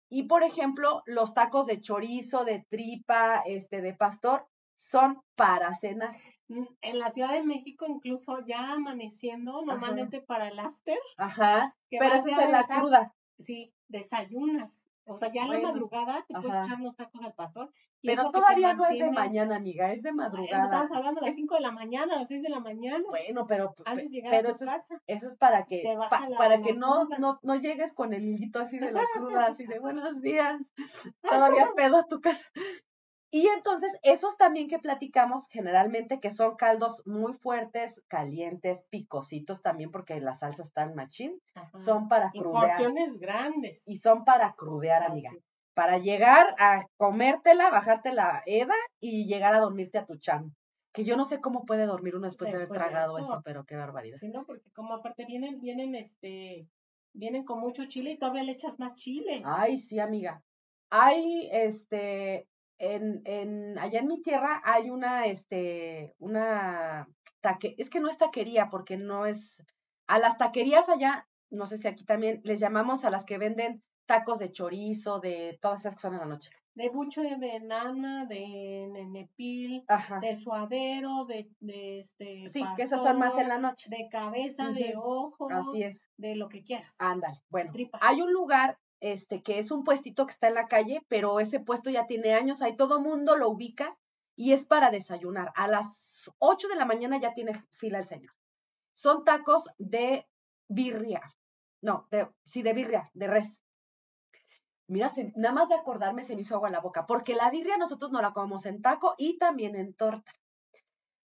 [0.09, 6.17] Y por ejemplo, los tacos de chorizo, de tripa, este, de pastor, son para cenar.
[6.49, 11.77] Mm, En la Ciudad de México, incluso ya amaneciendo, normalmente para el after, Ajá.
[11.91, 13.13] que Pero eso es en la cruda.
[13.39, 14.82] sí, desayunas.
[15.05, 16.65] O sea, ya en Bueno, la madrugada te puedes ajá.
[16.65, 17.73] echar unos tacos al pastor.
[18.01, 20.65] y es Pero todavía no es de mañana, amiga, es de madrugada.
[20.65, 23.47] Estamos hablando a las 5 de la mañana, a las 6 de la mañana, Bueno,
[23.47, 25.03] pero, antes de llegar pero a eso tu es, casa.
[25.07, 28.79] eso es para que, pa- para que no, no, no llegues con el hilito así
[28.79, 30.73] de la cruda, así de buenos días,
[31.29, 32.45] todavía pedo a tu casa.
[33.35, 39.91] Y entonces, esos también que platicamos generalmente, que son caldos muy fuertes, calientes, picositos también,
[39.91, 41.71] porque las salsas están machín, Ajá.
[41.79, 42.67] son para Y crudear.
[42.67, 43.83] porciones grandes.
[43.87, 45.31] Y son para crudear, amiga.
[45.31, 45.41] Así.
[45.73, 50.55] Para llegar a comértela, bajarte la eda y llegar a dormirte a tu chan.
[50.93, 53.33] Que yo no sé cómo puede dormir uno después, de haber de tragado eso.
[53.33, 54.19] eso, pero qué barbaridad.
[54.19, 54.45] Sí, ¿no?
[54.45, 56.69] Porque como aparte vienen, vienen, este,
[57.15, 59.41] vienen con mucho chile y todavía le echas más chile.
[59.47, 60.43] Ay, sí, amiga.
[60.91, 62.47] Hay, este,
[62.83, 67.09] en, en, allá en mi tierra hay una, este, una
[67.41, 69.65] taque, es que no es taquería porque no es,
[70.09, 73.85] a las taquerías allá, no sé si aquí también, les llamamos a las que venden
[74.07, 76.51] tacos de chorizo, de todas esas que son en la noche.
[76.75, 80.19] De buche de nana, de nenepil, Ajá.
[80.19, 82.49] de suadero, de, de este.
[82.49, 83.91] Sí, que esas son más en la noche.
[83.91, 86.01] De cabeza, de ojo, Así es.
[86.17, 86.95] de lo que quieras.
[86.99, 87.43] Ándale.
[87.51, 91.41] Bueno, hay un lugar este que es un puestito que está en la calle, pero
[91.41, 93.99] ese puesto ya tiene años, ahí todo mundo lo ubica
[94.37, 95.53] y es para desayunar.
[95.57, 98.33] A las 8 de la mañana ya tiene fila el señor.
[98.93, 100.29] Son tacos de
[100.69, 101.21] birria.
[101.83, 103.61] No, de, sí, de birria, de res.
[104.87, 107.77] Mira, se- nada más de acordarme se me hizo agua la boca, porque la birria
[107.79, 110.33] nosotros no la comemos en taco y también en torta.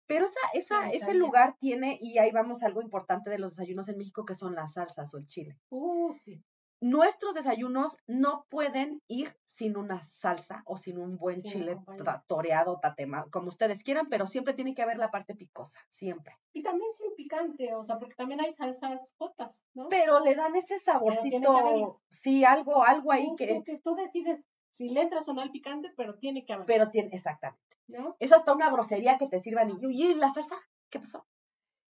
[0.06, 3.88] Pero esa, esa, ese lugar tiene, y ahí vamos a algo importante de los desayunos
[3.90, 6.44] en México, que son las salsas o el chile Uh, sí.
[6.84, 11.80] Nuestros desayunos no pueden ir sin una salsa o sin un buen chile
[12.28, 16.38] toreado, tatema, como ustedes quieran, pero siempre tiene que haber la parte picosa, siempre.
[16.52, 19.88] Y también sin picante, o sea, porque también hay salsas jotas, ¿no?
[19.88, 24.90] Pero le dan ese saborcito, sí, algo, algo ahí que, tú, que tú decides si
[24.90, 26.66] le entras o no al picante, pero tiene que haber.
[26.66, 27.78] pero tiene, exactamente.
[27.88, 28.18] ¿no?
[28.20, 30.58] Es hasta una grosería que te sirvan y, oye, ¿la salsa?
[30.90, 31.26] ¿Qué pasó?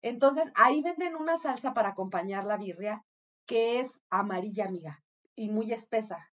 [0.03, 3.03] Entonces, ahí venden una salsa para acompañar la birria
[3.45, 5.03] que es amarilla, amiga,
[5.36, 6.29] y muy espesa,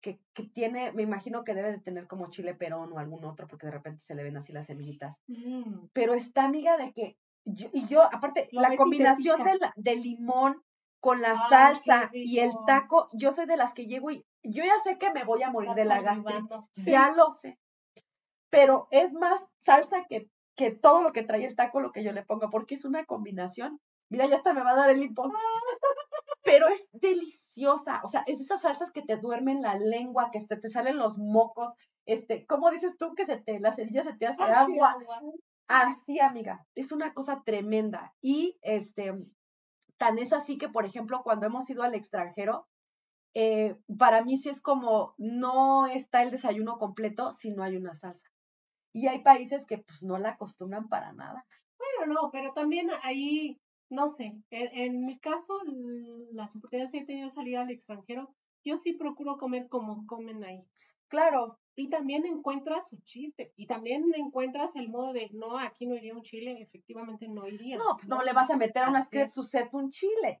[0.00, 3.46] que, que tiene, me imagino que debe de tener como chile perón o algún otro,
[3.48, 5.16] porque de repente se le ven así las semillitas.
[5.26, 5.86] Mm.
[5.92, 9.96] Pero está, amiga, de que, yo- y yo, aparte, Lo la combinación de, la- de
[9.96, 10.62] limón
[11.00, 14.64] con la Ay, salsa y el taco, yo soy de las que llego y yo
[14.64, 16.90] ya sé que me voy a morir de la gastritis, Sí.
[16.92, 17.58] ya lo sé.
[18.50, 22.12] Pero es más salsa que, que todo lo que trae el taco lo que yo
[22.12, 23.80] le pongo, porque es una combinación.
[24.08, 25.24] Mira, ya hasta me va a dar el hipo.
[26.46, 30.40] Pero es deliciosa, o sea, es de esas salsas que te duermen la lengua, que
[30.40, 31.74] te, te salen los mocos,
[32.06, 34.92] este, ¿cómo dices tú que se te, la cerilla se te hace Así, agua?
[34.92, 35.20] agua.
[35.68, 38.14] Así, amiga, es una cosa tremenda.
[38.22, 39.12] Y este,
[39.98, 42.68] tan es así que, por ejemplo, cuando hemos ido al extranjero,
[43.34, 47.94] eh, para mí sí es como no está el desayuno completo si no hay una
[47.94, 48.30] salsa.
[48.94, 51.44] Y hay países que pues no la acostumbran para nada.
[51.78, 55.60] Bueno, no, pero también ahí, no sé, en, en mi caso,
[56.32, 60.42] las oportunidades que he tenido de salir al extranjero, yo sí procuro comer como comen
[60.44, 60.64] ahí.
[61.08, 63.52] Claro, Y también encuentras su chiste.
[63.56, 67.76] Y también encuentras el modo de, no, aquí no iría un chile, efectivamente no iría.
[67.76, 69.06] no, pues no le vas a meter a una es.
[69.06, 69.30] scred
[69.72, 70.40] un chile.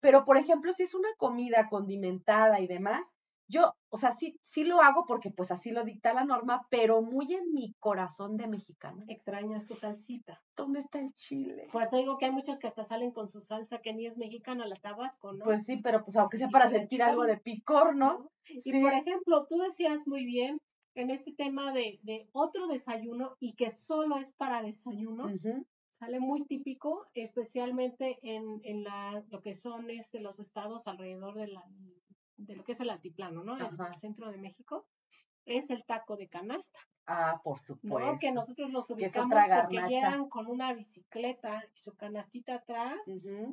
[0.00, 3.17] Pero, por ejemplo, si es una comida condimentada y demás,
[3.48, 7.02] yo, o sea, sí, sí lo hago porque pues así lo dicta la norma, pero
[7.02, 9.04] muy en mi corazón de mexicana.
[9.08, 10.42] Extrañas tu salsita.
[10.56, 11.68] ¿Dónde está el chile?
[11.72, 14.18] Por eso digo que hay muchos que hasta salen con su salsa que ni es
[14.18, 15.44] mexicana, la tabasco, ¿no?
[15.44, 18.30] Pues sí, pero pues aunque sea Y para sentir algo de picor, ¿no?
[18.48, 18.80] Y Sí.
[18.80, 20.58] por ejemplo, tú decías muy bien
[20.94, 25.30] en este tema de, de otro desayuno y que solo es para desayuno,
[25.90, 31.48] sale muy típico, especialmente en, en la, lo que son este, los estados alrededor de,
[31.48, 31.64] la,
[32.38, 33.54] de lo que es el altiplano, ¿no?
[33.54, 33.88] Ajá.
[33.92, 34.86] el centro de México,
[35.44, 36.78] es el taco de canasta,
[37.10, 37.64] Ah, por ¿no?
[37.64, 38.16] supuesto.
[38.20, 42.98] Que nosotros los ubicamos porque llegan con una bicicleta y su canastita atrás,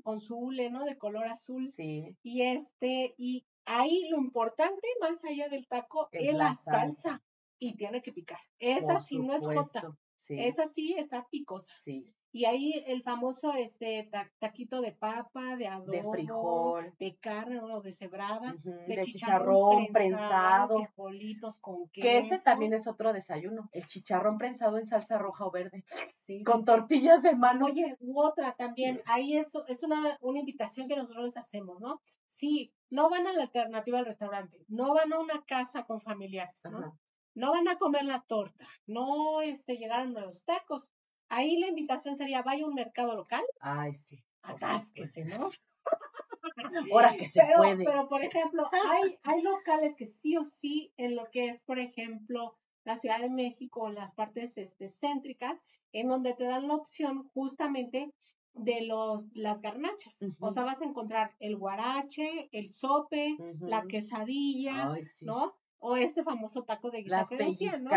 [0.04, 0.84] con su hule, ¿no?
[0.84, 1.72] De color azul.
[1.72, 6.56] Sí, Y este, y ahí lo importante, más allá del taco, Es es, la la
[6.56, 6.80] salsa.
[6.80, 7.24] salsa.
[7.58, 8.40] Y tiene que picar.
[8.60, 9.98] Esa por sí no es jota.
[10.28, 11.74] Sí, Esa sí está picosa.
[11.84, 12.14] sí.
[12.36, 17.62] Y ahí el famoso este ta- taquito de papa, de adobo, De frijol, de carne
[17.62, 22.06] o de cebrada, de, de chicharrón, prensado, frijolitos con queso.
[22.06, 23.70] Que ese también es otro desayuno.
[23.72, 25.86] El chicharrón prensado en salsa roja o verde.
[26.28, 26.66] Sí, Con sí.
[26.66, 27.68] tortillas de mano.
[27.68, 32.02] Oye, u otra también, ahí es, es una, una invitación que nosotros les hacemos, ¿no?
[32.26, 36.62] Sí, no van a la alternativa al restaurante, no van a una casa con familiares,
[36.70, 36.80] ¿no?
[36.80, 36.94] Ajá.
[37.34, 40.88] No van a comer la torta, no este, llegaron a los tacos.
[41.30, 44.24] Ahí la invitación sería, vaya a un mercado local, Ay, sí.
[44.42, 45.50] atásquese, ¿no?
[46.94, 47.84] Ahora que se pero, puede.
[47.84, 51.80] pero, por ejemplo, hay, hay locales que sí o sí, en lo que es, por
[51.80, 55.60] ejemplo, la Ciudad de México o las partes este, céntricas,
[55.92, 58.14] en donde te dan la opción justamente
[58.54, 60.24] de los, las garnachas.
[60.40, 65.26] O sea, vas a encontrar el guarache, el sope, la quesadilla, Ay, sí.
[65.26, 65.56] ¿no?
[65.80, 67.90] O este famoso taco de guisado Las que decía, ¿no?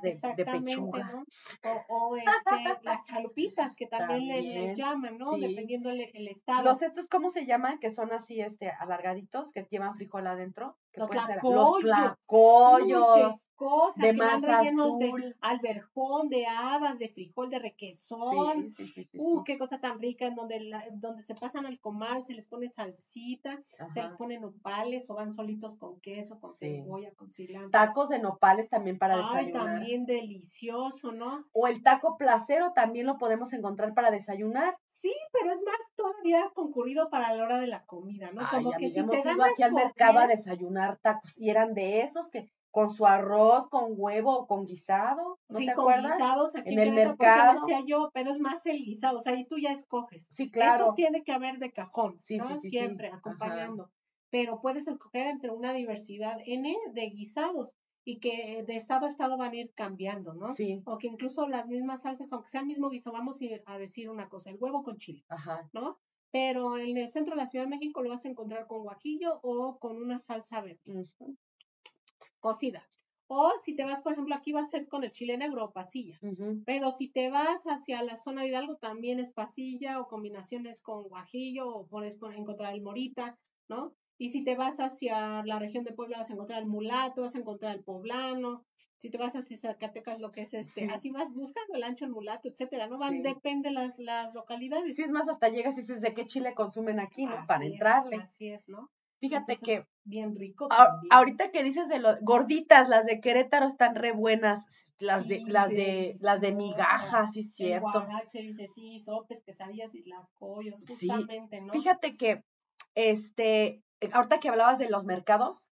[0.00, 1.12] de, pechuga.
[1.12, 1.24] ¿no?
[1.88, 5.32] O, o este, las chalupitas, que también, le- También, les llaman, ¿no?
[5.34, 5.40] sí.
[5.42, 6.64] Dependiendo el, el estado.
[6.64, 7.78] Los estos, ¿cómo se llaman?
[7.78, 10.76] Que son así, este, alargaditos, que llevan frijol adentro.
[10.92, 11.82] Que Los pueden ser- tlacoyos.
[11.82, 13.45] Los tlacoyos.
[13.58, 18.72] Qué cosa, de que van rellenos de alberjón, de habas, de frijol, de requesón.
[18.76, 21.66] Sí, sí, sí, sí, Uh, qué cosa tan rica, en donde, la- donde se pasan
[21.66, 24.16] al comal, se les pone salsita, se les Ajá.
[24.16, 27.70] ponen nopales o van solitos con queso, con cebolla, con cilantro.
[27.70, 29.66] Tacos de nopales también para Ay, desayunar.
[29.78, 31.44] también delicioso, ¿no?
[31.52, 34.76] O el taco placero también lo podemos encontrar para desayunar.
[34.86, 38.42] Sí, pero es más todavía concurrido para la hora de la comida, ¿no?
[38.42, 41.36] Ay, Como que si hemos te ido dan a aquí al mercado a desayunar tacos
[41.38, 45.64] y eran de esos que con su arroz, con huevo o con guisado, ¿no sí,
[45.64, 45.94] te con acuerdas?
[45.94, 47.60] guisados aquí En el mercado.
[47.60, 50.32] decía yo, pero es más el guisado, o sea, ahí tú ya escoges.
[50.36, 50.86] Sí, claro.
[50.86, 52.44] Eso tiene que haber de cajón, Sí, ¿no?
[52.46, 52.78] sí, sí, sí.
[52.78, 53.74] Siempre Ajá.
[53.74, 53.90] acompañando.
[54.30, 59.36] Pero puedes escoger entre una diversidad N de guisados y que de estado a estado
[59.36, 60.58] van a ir cambiando, ¿no?
[60.58, 63.62] Sí, O que incluso las mismas salsas, aunque sea el mismo guiso, vamos a ir
[63.66, 65.70] a decir una cosa, el huevo con chile, ajá.
[65.72, 65.98] ¿no?
[66.30, 69.40] Pero en el centro de la Ciudad de México lo vas a encontrar con guajillo
[69.42, 71.36] o con una salsa verde Ujú,
[72.40, 72.88] cocida.
[73.28, 75.72] O si te vas, por ejemplo, aquí va a ser con el chile negro o
[75.72, 76.18] pasilla.
[76.64, 81.04] Pero si te vas hacia la zona de Hidalgo, también es pasilla o combinaciones con
[81.08, 83.36] guajillo o puedes encontrar el morita,
[83.68, 83.94] ¿no?
[84.18, 87.34] Y si te vas hacia la región de Puebla, vas a encontrar el mulato, vas
[87.34, 88.64] a encontrar el poblano.
[88.98, 90.86] Si te vas hacia Zacatecas, lo que es este, Sí.
[90.90, 92.98] así vas buscando el ancho, el mulato, etcétera, ¿no?
[92.98, 93.22] Van, Sí.
[93.22, 94.96] depende las, las localidades.
[94.96, 97.32] Sí, es más, hasta llegas y dices de qué chile consumen aquí, ¿no?
[97.32, 98.16] Así Para es, entrarle.
[98.16, 98.90] Así es, ¿no?
[99.20, 103.66] Fíjate Entonces, que bien rico a- ahorita que dices de los gorditas, las de Querétaro
[103.66, 107.86] están re buenas, las de las de las de migajas, sí cierto.
[107.90, 111.72] guarache, dice, sí, sopes, quesadillas y tlacoyos, Sí, justamente, ¿no?
[111.72, 112.42] Fíjate que
[112.94, 113.82] este
[114.12, 115.66] ahorita que hablabas de los mercados,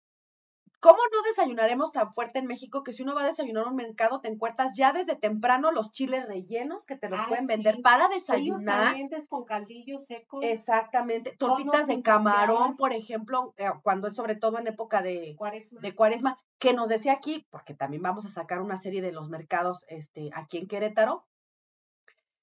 [0.81, 3.77] ¿Cómo no desayunaremos tan fuerte en México que si uno va a desayunar a un
[3.77, 7.53] mercado te encuentras ya desde temprano los chiles rellenos que te los Ah, pueden sí.
[7.53, 8.85] vender para desayunar?
[8.93, 10.43] calientes con caldillos secos.
[10.43, 11.37] Exactamente.
[11.39, 15.81] Tortitas de camarón, por ejemplo, eh, cuando es sobre todo en época de, Cuaresma.
[15.83, 19.29] de cuaresma, que nos decía aquí, porque también vamos a sacar una serie de los
[19.29, 21.27] mercados este, aquí en Querétaro,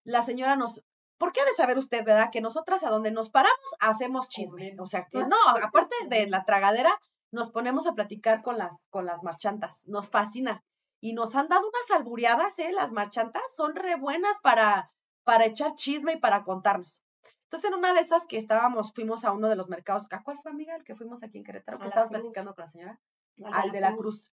[0.03, 0.83] la señora nos,
[1.17, 2.29] ¿por qué ha de saber usted, verdad?
[2.31, 4.75] Que nosotras a donde nos paramos hacemos chisme.
[4.79, 6.97] O sea que no, aparte de la tragadera,
[7.31, 9.83] nos ponemos a platicar con las, con las marchantas.
[9.85, 10.63] Nos fascina.
[10.99, 12.71] Y nos han dado unas albureadas, ¿eh?
[12.71, 14.91] Las marchantas son re buenas para,
[15.23, 17.03] para echar chisme y para contarnos.
[17.43, 20.07] Entonces, en una de esas que estábamos, fuimos a uno de los mercados.
[20.11, 20.75] ¿A cuál fue, amiga?
[20.75, 22.99] El que fuimos aquí en Querétaro, que estabas platicando con la señora
[23.43, 24.31] Al al de la cruz.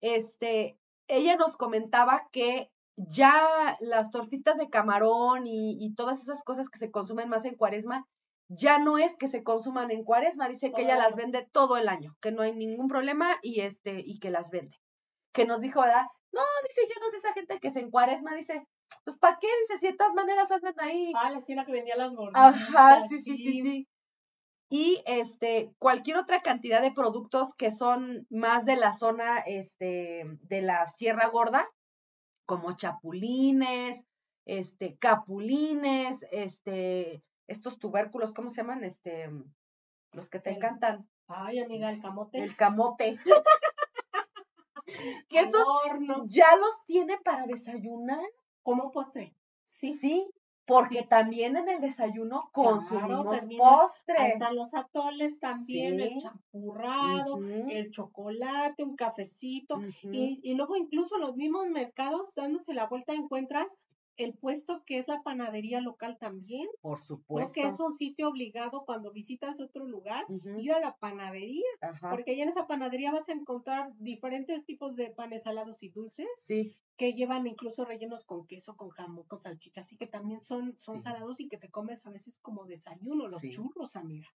[0.00, 6.68] Este, ella nos comentaba que ya las tortitas de camarón y, y todas esas cosas
[6.68, 8.06] que se consumen más en cuaresma,
[8.48, 11.16] ya no es que se consuman en cuaresma, dice que ella las Todo.
[11.16, 14.76] vende todo el año, que no hay ningún problema y este, y que las vende.
[15.32, 16.06] Que nos dijo, ¿verdad?
[16.32, 18.66] No, dice, yo no sé esa gente que se en cuaresma, dice,
[19.04, 19.48] pues ¿para qué?
[19.62, 21.12] Dice, si de todas maneras andan ahí.
[21.14, 22.54] Ah, la señora que vendía las gorditas.
[22.54, 23.88] Ajá, sí, sí, sí, sí.
[24.70, 30.62] Y este, cualquier otra cantidad de productos que son más de la zona este, de
[30.62, 31.66] la Sierra Gorda,
[32.44, 34.04] como chapulines,
[34.44, 38.84] este, capulines, este, estos tubérculos, ¿cómo se llaman?
[38.84, 39.28] Este,
[40.12, 42.38] los que te encantan, Ay, amiga, el camote.
[42.38, 43.18] el camote.
[45.28, 45.66] que esos
[46.26, 48.24] ya los tiene para desayunar,
[48.62, 49.34] como postre.
[49.64, 49.94] Sí.
[49.94, 50.30] sí,
[50.66, 51.06] porque Sí.
[51.08, 54.28] también en el desayuno consumimos termina- Ahí postre.
[54.34, 57.38] están los atoles también, el champurrado,
[57.70, 59.80] el chocolate, un cafecito.
[60.02, 63.76] Y, y luego incluso los mismos mercados, dándose la vuelta, encuentras
[64.18, 67.06] el puesto que es la panadería local también, Por ¿no?
[67.06, 67.52] supuesto.
[67.54, 72.10] Que es un sitio obligado cuando visitas otro lugar, Ujú, ir a la panadería, Ajá.
[72.10, 76.28] porque ahí en esa panadería vas a encontrar diferentes tipos de panes salados y dulces
[76.46, 80.76] Sí, que llevan incluso rellenos con queso, con jamón, con salchicha, así que también son,
[80.80, 81.00] son Sí.
[81.00, 83.48] salados y que te comes a veces como desayuno, los Sí.
[83.48, 84.26] churros, amiga.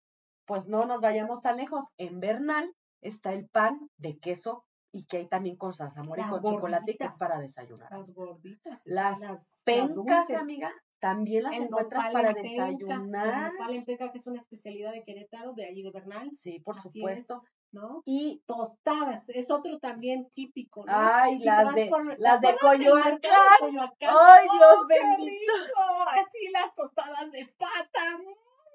[0.47, 1.85] pues no nos vayamos tan lejos.
[1.97, 6.41] En Bernal está el pan de queso y que hay también con zarzamora y Las
[6.41, 7.19] con chocolate que es gorditas.
[7.19, 7.91] para desayunar.
[7.91, 8.81] Las gorditas.
[8.85, 10.37] Las las Pencas, dulces.
[10.39, 13.53] amiga, también las El encuentras nopal para en penca, desayunar.
[13.53, 16.79] nopal en penca, que es una especialidad de Querétaro, de allí de Bernal, Sí, por
[16.79, 16.93] Así es.
[16.95, 17.43] supuesto.
[17.73, 18.03] ¿no?
[18.05, 20.93] Y Tostadas, es otro también típico, ¿no?
[20.95, 23.19] Ay, Si las de- por- las ¿te de Coyoacán?
[23.19, 23.29] de
[23.61, 24.15] Coyoacán?
[24.21, 25.53] ¡Ay, Dios ¡Oh, qué bendito!
[25.55, 25.81] rico!
[26.09, 28.35] Así las tostadas de pata, ¡mm,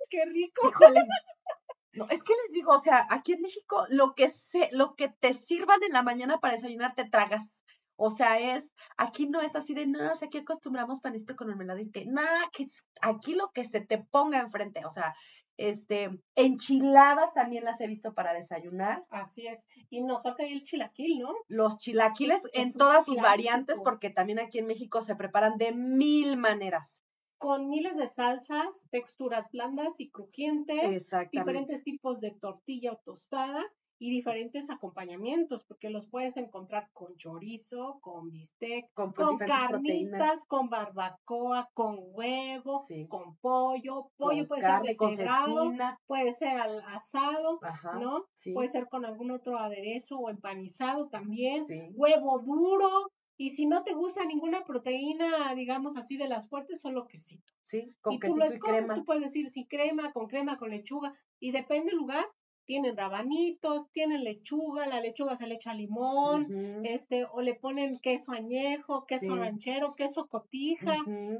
[0.09, 0.67] qué rico.
[0.67, 0.99] Híjole.
[1.97, 5.09] No, es que les digo, o sea, aquí en México lo que se, lo que
[5.09, 7.63] te sirvan en la mañana para desayunar te tragas.
[7.95, 11.47] O sea, es, aquí no es así de, no, o sea, aquí acostumbramos panito con
[11.47, 12.05] mermelada y té.
[12.05, 12.67] Nada, que
[13.01, 15.15] aquí lo que se te ponga enfrente, o sea,
[15.57, 19.03] este, enchiladas también las he visto para desayunar.
[19.09, 19.65] Así es.
[19.89, 21.33] Y nos falta el chilaquil, ¿no?
[21.47, 25.71] Los chilaquiles Es en todas sus variantes, porque también aquí en México se preparan de
[25.73, 27.01] mil maneras.
[27.41, 30.97] Con miles de salsas, texturas blandas y crujientes,
[31.31, 33.63] diferentes tipos de tortilla o tostada
[33.99, 40.29] y diferentes acompañamientos, porque los puedes encontrar con chorizo, con bistec, Con, pues, con proteínas.
[40.29, 43.07] carnitas, con barbacoa, con huevo, Sí.
[43.07, 45.71] con pollo, pollo con puede carne, ser deshebrado,
[46.07, 47.91] puede ser al asado, Ajá.
[47.91, 48.25] ¿no?
[48.39, 51.91] Sí, Puede ser con algún otro aderezo o empanizado también, sí.
[51.93, 52.89] huevo duro,
[53.37, 57.53] y si no te gusta ninguna proteína, digamos así, de las fuertes, solo quesito.
[57.63, 58.95] Sí, con y tú lo escoges, crema.
[58.95, 62.25] tú puedes decir si crema, con crema, con lechuga, y depende del lugar,
[62.65, 66.47] tienen rabanitos, tienen lechuga, la lechuga se le echa limón,
[66.83, 69.39] este, o le ponen queso añejo, queso Sí.
[69.39, 70.93] ranchero, queso cotija.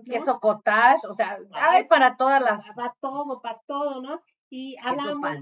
[0.06, 2.66] Queso cottage, o sea, Ay, hay para todas las.
[2.76, 4.22] para todo, para todo, ¿no?
[4.50, 5.38] Y hablamos,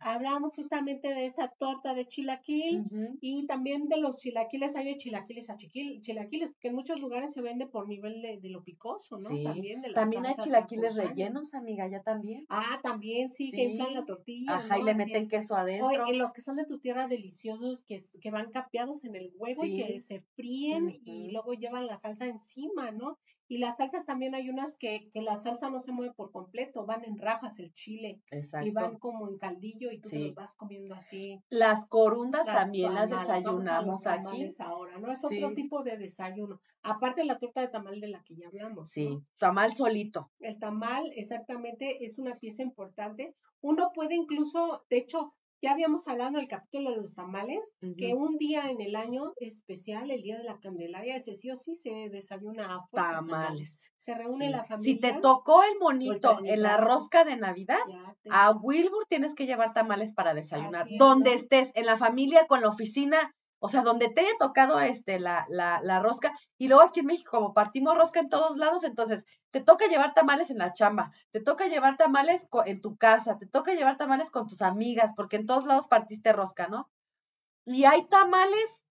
[0.00, 2.84] hablamos justamente de esta torta de chilaquil,
[3.20, 7.32] y también de los chilaquiles, hay de chilaquiles a chiquil- chilaquiles, que en muchos lugares
[7.34, 9.28] se vende por nivel de, de lo picoso, ¿no?
[9.28, 9.44] Sí.
[9.44, 12.46] También de las También hay chilaquiles rellenos, amiga, ya también.
[12.48, 14.56] Ah, también sí, que inflan la tortilla.
[14.56, 15.28] Ajá, y le Así meten es.
[15.28, 16.12] queso adentro.
[16.12, 19.76] los que son de tu tierra deliciosos, que, que van capeados en el huevo y
[19.76, 23.18] que se fríen y luego llevan la salsa encima, ¿no?
[23.48, 26.86] Y las salsas también hay unas que, que la salsa no se mueve por completo,
[26.86, 28.98] van en rajas el chile y van Exacto.
[28.98, 31.40] como en caldillo y tú te los vas comiendo así.
[31.48, 34.46] Las corundas Las también las tamales, a los desayunamos aquí.
[34.58, 35.12] ahora, ¿no?
[35.12, 35.54] Es otro Sí.
[35.54, 36.60] tipo de desayuno.
[36.82, 38.90] Aparte de la torta de tamal de la que ya hablamos.
[38.90, 39.24] Sí, ¿no?
[39.38, 40.30] tamal solito.
[40.40, 43.34] El tamal exactamente es una pieza importante.
[43.60, 48.14] Uno puede incluso, de hecho, ya habíamos hablado en el capítulo de los tamales, que
[48.14, 51.74] un día en el año especial, el día de la Candelaria, ese sí o sí
[51.74, 53.80] se desayuna a fuerza Tamales.
[53.96, 54.50] Se reúne Sí.
[54.52, 54.78] la familia.
[54.94, 57.78] Si te tocó el monito en la rosca de Navidad,
[58.22, 60.86] te- a Wilbur tienes que llevar tamales para desayunar.
[60.98, 65.18] Donde estés, en la familia, con la oficina, o sea, donde te haya tocado este,
[65.18, 66.32] la, la, la rosca.
[66.58, 70.14] Y luego aquí en México, como partimos rosca en todos lados, entonces te toca llevar
[70.14, 74.30] tamales en la chamba, te toca llevar tamales en tu casa, te toca llevar tamales
[74.30, 76.90] con tus amigas, porque en todos lados partiste rosca, ¿no?
[77.66, 78.84] Y hay tamales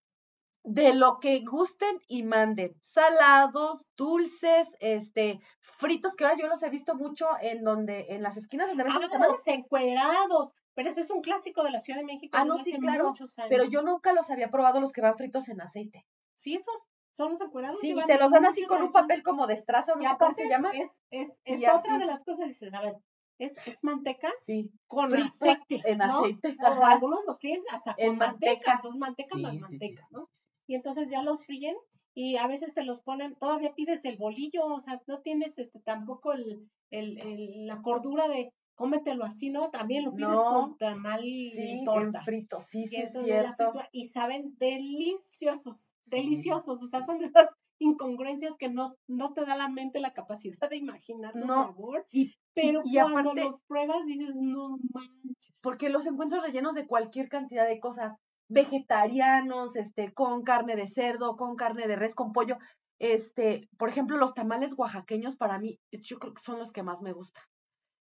[0.64, 2.76] de lo que gusten y manden.
[2.82, 8.36] Salados, dulces, este, fritos, que ahora yo los he visto mucho en donde, en las
[8.38, 9.42] esquinas donde venden los Ah, tamales.
[9.48, 10.54] encuerados.
[10.76, 12.38] Pero ese es un clásico de la Ciudad de México.
[12.38, 13.14] Ah, no, sí, claro.
[13.50, 16.06] Pero yo nunca los había probado los que van fritos en aceite.
[16.34, 16.76] Sí, esos
[17.14, 17.80] son los encuerados.
[17.80, 20.16] Sí, y te los dan así con un papel como de estraza, no Y sé
[20.20, 20.72] cómo se llama.
[20.74, 21.98] es, es, es Y otra así.
[22.00, 22.96] de las cosas, dices, a ver,
[23.40, 26.20] es, es manteca Sí, con frito aceite, en ¿no?
[26.20, 26.58] aceite.
[26.62, 26.92] O ajá.
[26.92, 28.74] algunos los fríen hasta con En manteca, manteca.
[28.74, 30.30] entonces manteca Sí, más sí, manteca, ¿no?
[30.68, 31.76] Y entonces ya los fríen
[32.14, 35.80] y a veces te los ponen, todavía pides el bolillo, o sea, no tienes este
[35.80, 39.70] tampoco el, el, el- la cordura de cómetelo así, ¿no?
[39.72, 40.44] También lo pides No.
[40.50, 43.74] con tamal Sí, y en frito, sí, sí, es cierto.
[43.92, 47.50] y saben deliciosos, deliciosos, o sea, son de esas
[47.80, 52.06] incongruencias que no, no te da la mente la capacidad de imaginar su No, sabor,
[52.12, 55.60] Y, pero y cuando aparte- los pruebas dices, no manches.
[55.62, 58.14] porque los encuentros rellenos de cualquier cantidad de cosas,
[58.48, 62.58] vegetarianos, este, con carne de cerdo, con carne de res, con pollo.
[63.00, 67.02] Este, por ejemplo, los tamales oaxaqueños para mí, yo creo que son los que más
[67.02, 67.44] me gustan.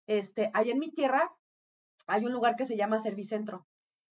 [0.06, 1.30] Este, allá en mi tierra
[2.06, 3.66] hay un lugar que se llama Servicentro,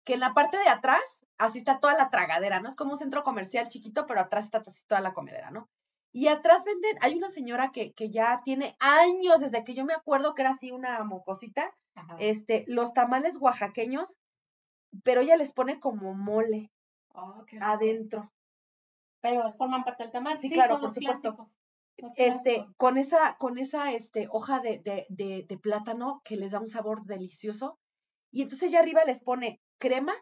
[0.04, 2.68] que en la parte de atrás, así está toda la tragadera, ¿no?
[2.68, 5.68] Es como un centro comercial chiquito, pero atrás está así toda la comedera, ¿no?
[6.12, 9.94] Y atrás venden, hay una señora que, que ya tiene años, desde que yo me
[9.94, 12.16] acuerdo que era así una mocosita, Ajá.
[12.18, 14.16] este, los tamales oaxaqueños,
[15.04, 16.70] pero ella les pone como mole
[17.14, 18.30] Oh, adentro.
[19.20, 20.38] Pero forman parte del tamal.
[20.38, 21.30] Sí, Sí, claro, son por supuesto.
[21.30, 21.58] clásicos,
[22.16, 26.60] Este, con esa, con esa este, hoja de, de, de, de plátano que les da
[26.60, 27.78] un sabor delicioso.
[28.30, 30.14] Y entonces ella arriba les pone crema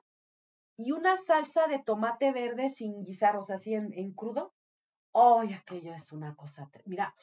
[0.77, 4.53] y una salsa de tomate verde sin guisar, o sea, así en, en crudo.
[5.12, 6.70] ¡Ay, aquello es una cosa!
[6.85, 7.14] Mira,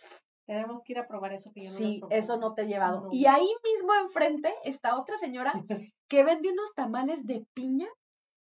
[0.45, 2.63] Tenemos que ir a probar eso que yo no lo he sí, eso no te
[2.63, 3.01] he llevado.
[3.01, 3.09] No.
[3.11, 5.53] Y ahí mismo enfrente está otra señora
[6.09, 7.87] que vende unos tamales de piña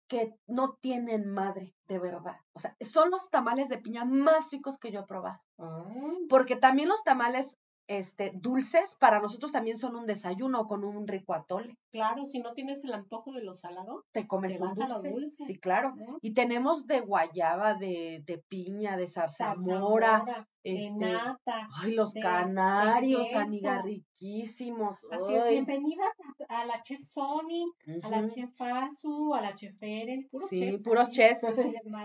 [0.08, 2.38] que no tienen madre, de verdad.
[2.54, 5.40] O sea, son los tamales de piña más ricos que yo he probado.
[5.60, 5.84] Ah,
[6.30, 11.34] Porque también los tamales este, dulces para nosotros también son un desayuno con un rico
[11.34, 11.78] atole.
[11.98, 14.88] Claro, si no tienes el antojo de lo salado, Te comes Te un vas a
[14.88, 15.46] lo dulce.
[15.46, 15.96] Sí, claro.
[15.96, 16.20] ¿no?
[16.22, 21.68] Y tenemos de guayaba, de, de piña, de zarzamora, Zarzamora, de este, nata.
[21.82, 24.98] ay, los de- canarios, amiga, riquísimos.
[25.12, 26.04] Así es, ay, bienvenida
[26.50, 27.66] a, a la chef Sony,
[28.04, 31.42] a la chef Azu, a la chef Eren, puros Sí, chefs puros chefs.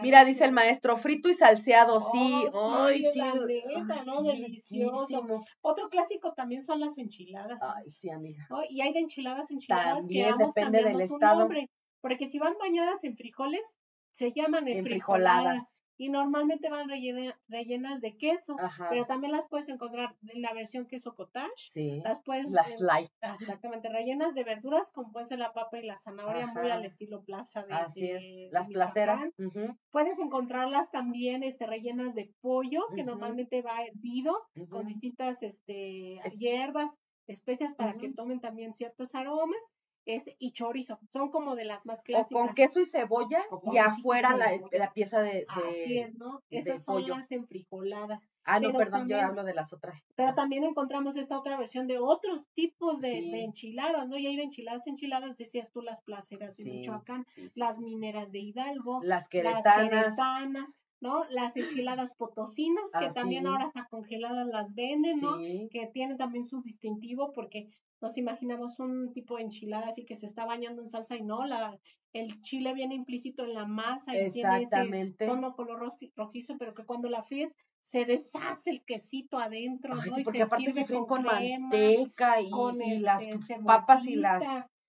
[0.02, 2.46] Mira, dice el maestro, frito y salseado, sí.
[2.52, 4.22] Oh, Ay, sí, ay, ¿no?
[4.22, 5.22] Delicioso.
[5.60, 7.60] Otro clásico también son las enchiladas.
[7.62, 8.46] Ay, sí, amiga.
[8.70, 11.40] Y hay de enchiladas, enchiladas También que depende del estado.
[11.40, 11.70] nombre.
[12.00, 13.76] Porque si van bañadas en frijoles,
[14.10, 15.40] se llaman En enfrijoladas.
[15.42, 15.68] frijoladas.
[15.98, 18.56] Y normalmente van rellena- rellenas de queso.
[18.58, 18.86] Ajá.
[18.90, 21.70] Pero también las puedes encontrar en la versión queso cottage.
[21.72, 22.00] Sí.
[22.02, 23.10] Las puedes Las light.
[23.38, 26.74] Exactamente, rellenas de verduras, como puede ser la papa y la zanahoria, muy Ajá.
[26.74, 28.22] al estilo plaza de, Así de- es.
[28.22, 29.20] de Las placeras.
[29.38, 29.64] Michoacán.
[29.68, 33.10] ujú, Puedes encontrarlas también este, rellenas de pollo, que Ujú.
[33.10, 34.36] normalmente va hervido,
[34.70, 34.88] con ujú.
[34.88, 39.60] distintas este, Es- hierbas, especias para que tomen también ciertos aromas,
[40.04, 42.46] este, y chorizo, son como de las más O clásicas.
[42.46, 46.42] con queso y cebolla O y afuera la, la pieza de, Así de- es, ¿no?
[46.50, 47.14] Esas son pollo.
[47.14, 48.28] las enfrijoladas.
[48.42, 50.04] Ah, no, pero perdón, también- yo hablo de las otras.
[50.16, 53.30] Pero también encontramos esta otra versión de otros tipos de, Sí.
[53.30, 54.18] de enchiladas, ¿no?
[54.18, 58.32] Y hay de enchiladas, enchiladas, decías tú, las placeras de Sí, Michoacán, sí, las mineras
[58.32, 60.78] de Hidalgo, Las las queretanas.
[61.02, 61.24] ¿No?
[61.30, 63.48] Las enchiladas potosinas, que Ah, también sí.
[63.48, 65.36] ahora hasta congeladas las venden, ¿no?
[65.38, 65.68] Sí.
[65.70, 67.68] Que tienen también su distintivo porque
[68.00, 71.44] nos imaginamos un tipo de enchilada así que se está bañando en salsa y no,
[71.44, 71.78] la,
[72.12, 76.84] el chile viene implícito en la masa y tiene ese tono color rojizo, pero que
[76.84, 80.14] cuando la fríes se deshace el quesito adentro, Ay, ¿no?
[80.14, 83.22] sí, y porque se aparte se sirve fríen con, crema, manteca y, con y las
[83.22, 84.44] este, papas y las,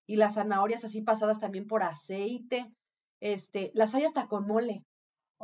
[0.08, 2.72] y las zanahorias así pasadas también por aceite.
[3.20, 4.84] Este, las hay hasta con mole.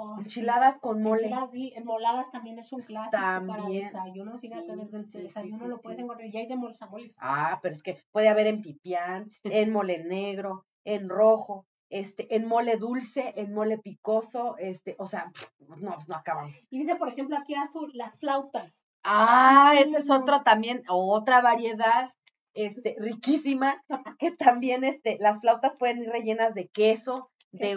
[0.01, 0.23] Oh, sí.
[0.23, 1.23] Enchiladas con mole.
[1.23, 3.83] Enchiladas, sí, moladas también es un clásico para También.
[3.85, 4.37] desayuno.
[4.37, 6.27] Fíjate, Sí, desde el desayuno lo puedes encontrar.
[6.29, 7.17] Y hay de molsamoles.
[7.19, 12.47] Ah, pero es que puede haber en pipián, en mole negro, en rojo, este, en
[12.47, 16.63] mole dulce, en mole picoso, este, o sea, no, no acabamos.
[16.69, 18.83] Y dice, por ejemplo, aquí azul, las flautas.
[19.03, 22.13] Ah, ese es otro también, otra variedad.
[22.53, 23.81] este, riquísima,
[24.17, 27.75] que también este, las flautas pueden ir rellenas de queso, Que de, de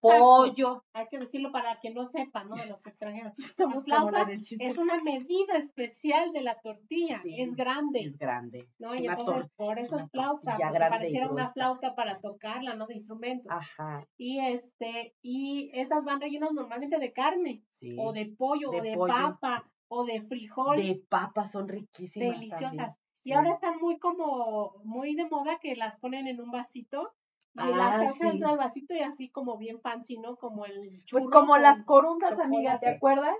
[0.00, 0.84] pollo.
[0.92, 2.56] Hay que decirlo para quien no sepa, ¿no?
[2.56, 3.34] De los extranjeros.
[3.38, 8.00] Estamos Las como la flautas es una medida especial de la tortilla, Sí, es grande.
[8.00, 8.68] Es grande.
[8.78, 8.94] ¿no?
[8.94, 12.86] es Y entonces, por es eso es flauta, porque pareciera una flauta para tocarla, ¿no?
[12.86, 13.48] De instrumento.
[13.50, 17.96] Ajá, Y este, y estas van rellenas normalmente de carne, sí.
[17.98, 19.12] o de pollo, De o de pollo.
[19.12, 22.30] papa, o de frijol, De papas son riquísimas.
[22.32, 22.50] también.
[22.50, 22.98] deliciosas.
[23.22, 27.12] Y ahora están muy como, muy de moda que las ponen en un vasito,
[27.54, 28.56] y la Ah, salsa sí.
[28.56, 30.36] vasito y así como bien fancy, ¿no?
[30.36, 32.96] Como el Pues como las corundas, amiga, ¿te chocolate.
[32.96, 33.36] acuerdas?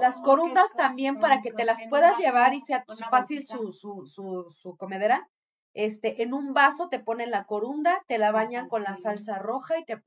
[0.00, 3.72] Las Oh, corundas también para que te las puedas vaso, llevar y sea fácil su,
[3.72, 5.28] su, su, su comedera.
[5.74, 9.38] Este, en un vaso te ponen la corunda, te la La bañan con la salsa
[9.38, 10.02] roja y te,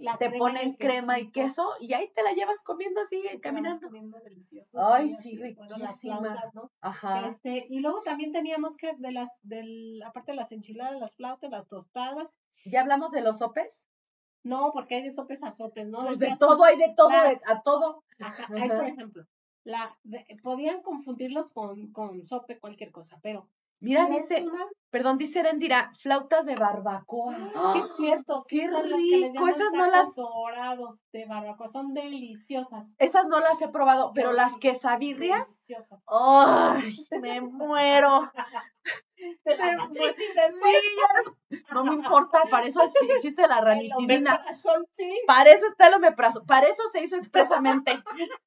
[0.00, 3.88] La te ponen crema y queso y ahí te la llevas comiendo así, te caminando.
[3.88, 5.88] comiendo delicioso, Ay, sí, riquísima.
[6.20, 6.70] flautas, ¿no?
[6.80, 7.26] Ajá.
[7.28, 11.50] Este, y luego también teníamos que de las, del, aparte de las enchiladas, las flautas,
[11.50, 13.82] las tostadas, ¿Ya hablamos de los sopes?
[14.44, 16.04] no, porque hay de sopes a sopes, ¿no?
[16.04, 18.04] Pues de todo, hay de todo, las- a todo.
[18.20, 19.26] ajá, hay, por ejemplo,
[19.64, 23.48] la, de- podían confundirlos con, con sope, cualquier cosa, pero
[23.80, 27.36] Mira, dice, una- perdón, dice Erendira, flautas de barbacoa.
[27.72, 29.46] sí es cierto, sí ¡Qué son las que les rico!
[29.48, 34.54] Esas no las- dorados de barbacoa, son deliciosas, Esas no las he probado, pero las
[34.54, 34.60] sí.
[34.60, 36.00] quesabirrias, deliciosas.
[36.08, 37.06] ¡ay!
[37.20, 38.32] Me muero.
[39.44, 41.22] De la Me gastritis Sí, ya
[41.72, 44.44] no, no me importa, para eso es- existe la ranitidina.
[45.26, 47.92] Para eso está el omeprazol, para eso se hizo expresamente.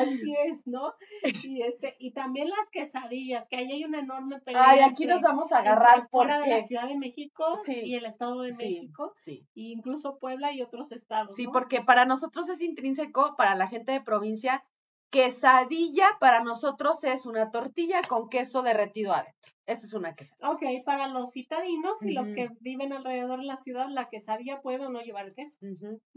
[0.00, 0.94] así es, ¿no?
[1.42, 4.62] Y este, y también las quesadillas, que ahí hay una enorme pelea.
[4.70, 7.94] Ay, aquí entre- nos vamos a agarrar fuera de la Ciudad de México Sí, y
[7.94, 9.46] el Estado de sí, México, sí.
[9.54, 11.36] e incluso Puebla y otros estados.
[11.36, 11.52] Sí, ¿no?
[11.52, 14.64] porque para nosotros es intrínseco, para la gente de provincia,
[15.10, 19.53] quesadilla para nosotros es una tortilla con queso derretido adentro.
[19.66, 20.50] Eso es una quesadilla.
[20.50, 24.84] Ok, para los citadinos y los que viven alrededor de la ciudad, la quesadilla puede
[24.84, 25.56] o no llevar el queso.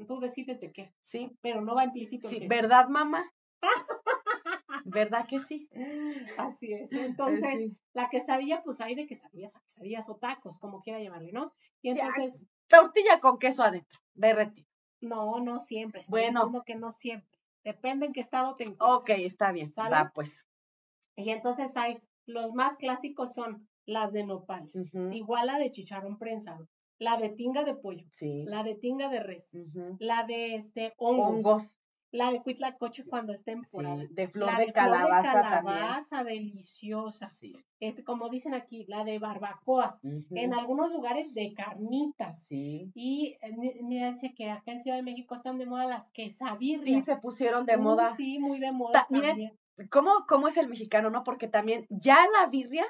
[0.08, 2.50] Tú decides de qué, Sí, pero no va implícito el sí, queso.
[2.50, 3.24] ¿verdad, mamá?
[4.86, 5.70] ¿Verdad que sí?
[6.38, 6.91] Así es.
[6.91, 7.78] Entonces, sí.
[7.93, 11.54] la quesadilla, pues hay de quesadillas a quesadillas o tacos, como quiera llamarle, ¿no?
[11.82, 14.68] Y entonces, Tortilla con queso adentro, derretido.
[15.02, 16.02] no, no siempre.
[16.02, 16.41] Estoy Bueno.
[16.41, 17.39] diciendo que no siempre.
[17.64, 19.18] Depende en qué estado te encuentres.
[19.20, 19.72] Ok, está bien.
[19.74, 19.89] ¿Sale?
[19.91, 20.43] Va, pues.
[21.16, 24.76] Y entonces hay, los más clásicos son las de nopales,
[25.12, 26.68] igual la de chicharrón prensado,
[27.00, 28.44] la de tinga de pollo, Sí.
[28.46, 29.50] la de tinga de res,
[30.00, 31.74] la de este hongos, Hongos,
[32.12, 37.28] la de cuitlacoche cuando está en sí, de flor la de, calabaza, calabaza deliciosa.
[37.28, 37.56] también.
[37.56, 37.64] Sí.
[37.80, 40.00] Este, como dicen aquí, la de barbacoa.
[40.32, 42.46] En algunos lugares de carnitas.
[42.46, 42.92] Sí.
[42.96, 46.14] Y eh, mi- mira, que acá en Ciudad de México están de moda las Sí,
[46.14, 47.06] quesabirrias.
[47.06, 48.16] se pusieron de moda.
[48.16, 49.60] Sí, muy de moda Ta- miren, también.
[49.92, 51.24] ¿Cómo, ¿Cómo es el mexicano, no?
[51.24, 52.86] Porque también ya la birria,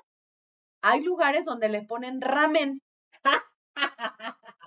[0.81, 2.81] hay lugares donde le ponen ramen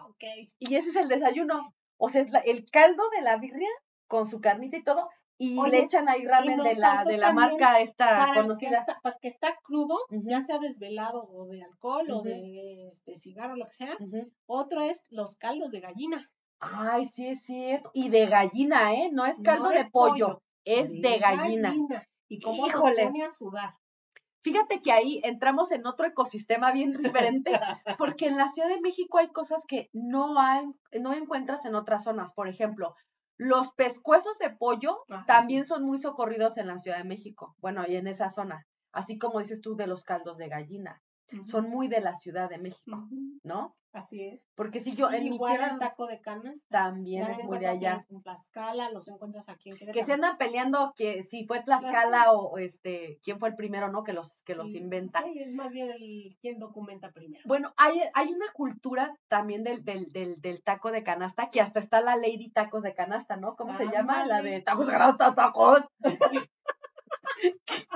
[0.06, 0.24] ok.
[0.58, 1.74] y ese es el desayuno.
[1.98, 3.68] O sea, es la- el caldo de la birria
[4.06, 5.08] con su carnita y todo
[5.38, 8.80] y Oye, le echan ahí ramen de la, de la marca esta que conocida.
[8.80, 10.28] está, para el que está crudo, Ujú.
[10.28, 13.96] ya sea desvelado o de alcohol o de este cigarro, lo que sea.
[14.46, 16.30] Otro es los caldos de gallina.
[16.58, 17.90] Ay, sí es cierto.
[17.94, 19.08] Y de gallina, ¿eh?
[19.10, 21.74] No es No caldo de, de pollo, pollo, es de gallina.
[22.30, 23.06] Y cómo Híjole.
[23.06, 23.74] pone a sudar.
[24.42, 27.50] Fíjate que ahí entramos en otro ecosistema bien diferente,
[27.98, 30.64] porque en la Ciudad de México hay cosas que no hay,
[30.98, 32.32] no encuentras en otras zonas.
[32.32, 32.94] Por ejemplo,
[33.36, 37.56] los pescuezos de pollo Ajá, también son muy socorridos en la Ciudad de México.
[37.58, 38.66] Bueno, y en esa zona.
[38.92, 41.02] Así como dices tú de los caldos de gallina.
[41.44, 43.08] Son muy de la Ciudad de México,
[43.42, 43.76] ¿no?
[43.92, 44.40] Así es.
[44.54, 46.64] Porque si yo en mi Igual tierra el taco de canas.
[46.68, 48.06] también es muy de allá.
[48.08, 50.06] En, Tlaxcala, los encuentras aquí en Que Querétaro.
[50.06, 54.04] se andan peleando que si fue Tlaxcala o este, quién fue el primero, ¿no?
[54.04, 55.24] Que los, que los Sí, inventa.
[55.24, 57.42] Sí, es más bien el quien documenta primero.
[57.46, 61.80] Bueno, hay, hay una cultura también del, del, del, del taco de canasta, que hasta
[61.80, 63.56] está la Lady Tacos de Canasta, ¿no?
[63.56, 64.24] ¿Cómo se llama?
[64.24, 65.84] La de tacos de canasta, tacos.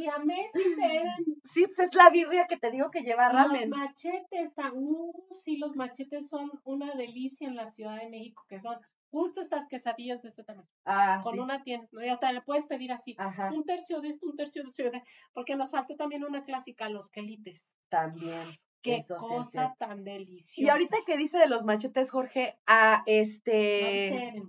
[0.00, 3.70] Birriametis eran Sí, pues es la birria que te digo que lleva los ramen.
[3.70, 4.54] machetes.
[4.54, 5.12] ta- Uh,
[5.44, 8.76] sí, los machetes son una delicia en la Ciudad de México, que son
[9.10, 10.68] justo estas quesadillas de este tamaño.
[10.84, 11.40] Ah, Con sí.
[11.40, 12.04] una tienda, ¿no?
[12.04, 13.14] Y hasta le puedes pedir así.
[13.18, 15.00] Ajá, Un tercio de esto, un tercio de esto,
[15.32, 17.76] porque nos faltó también una clásica, los quelites.
[17.88, 18.42] también.
[18.82, 20.62] Qué eso sí es cosa tan deliciosa.
[20.62, 24.42] Y ahorita que dice de los machetes, Jorge, a No este,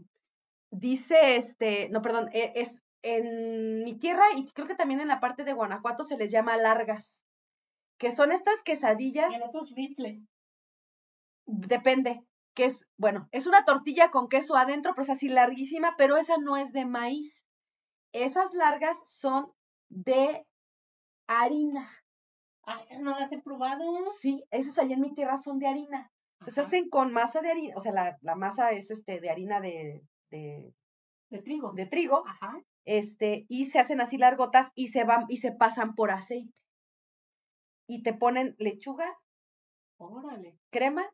[0.70, 5.20] dice este, no, perdón, e- es en mi tierra y creo que también en la
[5.20, 7.22] parte de Guanajuato se les llama largas,
[7.98, 10.20] que son estas quesadillas y en otros rifles.
[11.46, 12.24] depende,
[12.56, 16.38] que es, bueno, es una tortilla con queso adentro, pero es así larguísima, pero esa
[16.38, 17.36] no es de maíz.
[18.14, 19.52] Esas largas son
[19.90, 20.46] de
[21.28, 21.90] harina.
[22.64, 23.86] Ah, esas no las he probado.
[24.20, 26.12] Sí, esas allá en mi tierra son de harina.
[26.48, 29.62] Se hacen con masa de harina, o sea, la, la masa es este de harina
[29.62, 30.74] de, de,
[31.30, 31.72] De trigo.
[31.74, 32.60] de trigo, Ajá.
[32.86, 36.60] Este, y se hacen así largotas y se van y se pasan por aceite.
[37.88, 39.08] Y te ponen lechuga,
[39.98, 40.58] Órale.
[40.72, 41.06] crema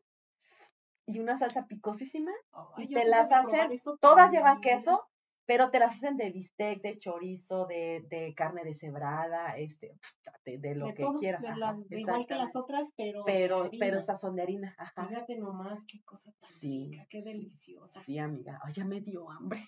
[1.06, 2.32] y una salsa picosísima
[2.76, 5.06] y te las hacen, todas llevan queso,
[5.46, 9.98] pero te las hacen de bistec, de chorizo, de, de carne deshebrada, este,
[10.44, 11.42] de, de lo De que todo, quieras.
[11.42, 13.24] de las- igual que las otras, pero.
[13.24, 13.84] de pero, harina.
[13.86, 15.08] pero esas son de harina, ajá.
[15.08, 18.02] Fíjate nomás qué cosa tan Sí, rica, qué deliciosa.
[18.04, 18.60] Sí, amiga.
[18.62, 19.66] Ay, ya me dio hambre.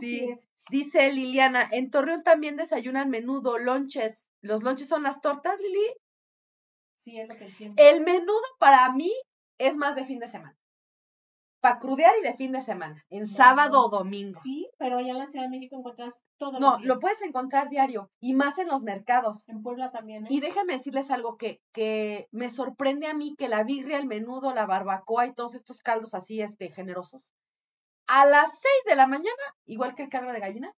[0.00, 0.30] Sí.
[0.30, 0.40] es.
[0.70, 4.32] Dice Liliana, en Torreón también desayunan menudo, lonches.
[4.40, 5.94] ¿Los lonches son las tortas, Lili?
[7.04, 7.82] Sí, es lo que entiendo.
[7.82, 9.12] El menudo para mí
[9.58, 10.56] es más de fin de semana.
[11.60, 14.38] Para crudear y de fin de semana, en sábado o domingo.
[14.42, 16.60] Sí, pero allá en la Ciudad de México encuentras todo.
[16.60, 19.48] No, lo puedes encontrar diario y más en los mercados.
[19.48, 20.28] En Puebla también, ¿eh?
[20.30, 24.52] Y déjenme decirles algo que, que me sorprende a mí, que la birria, el menudo,
[24.52, 27.30] la barbacoa y todos estos caldos así, este, generosos.
[28.16, 30.72] A las 6 de la mañana, igual que el caldo de gallina,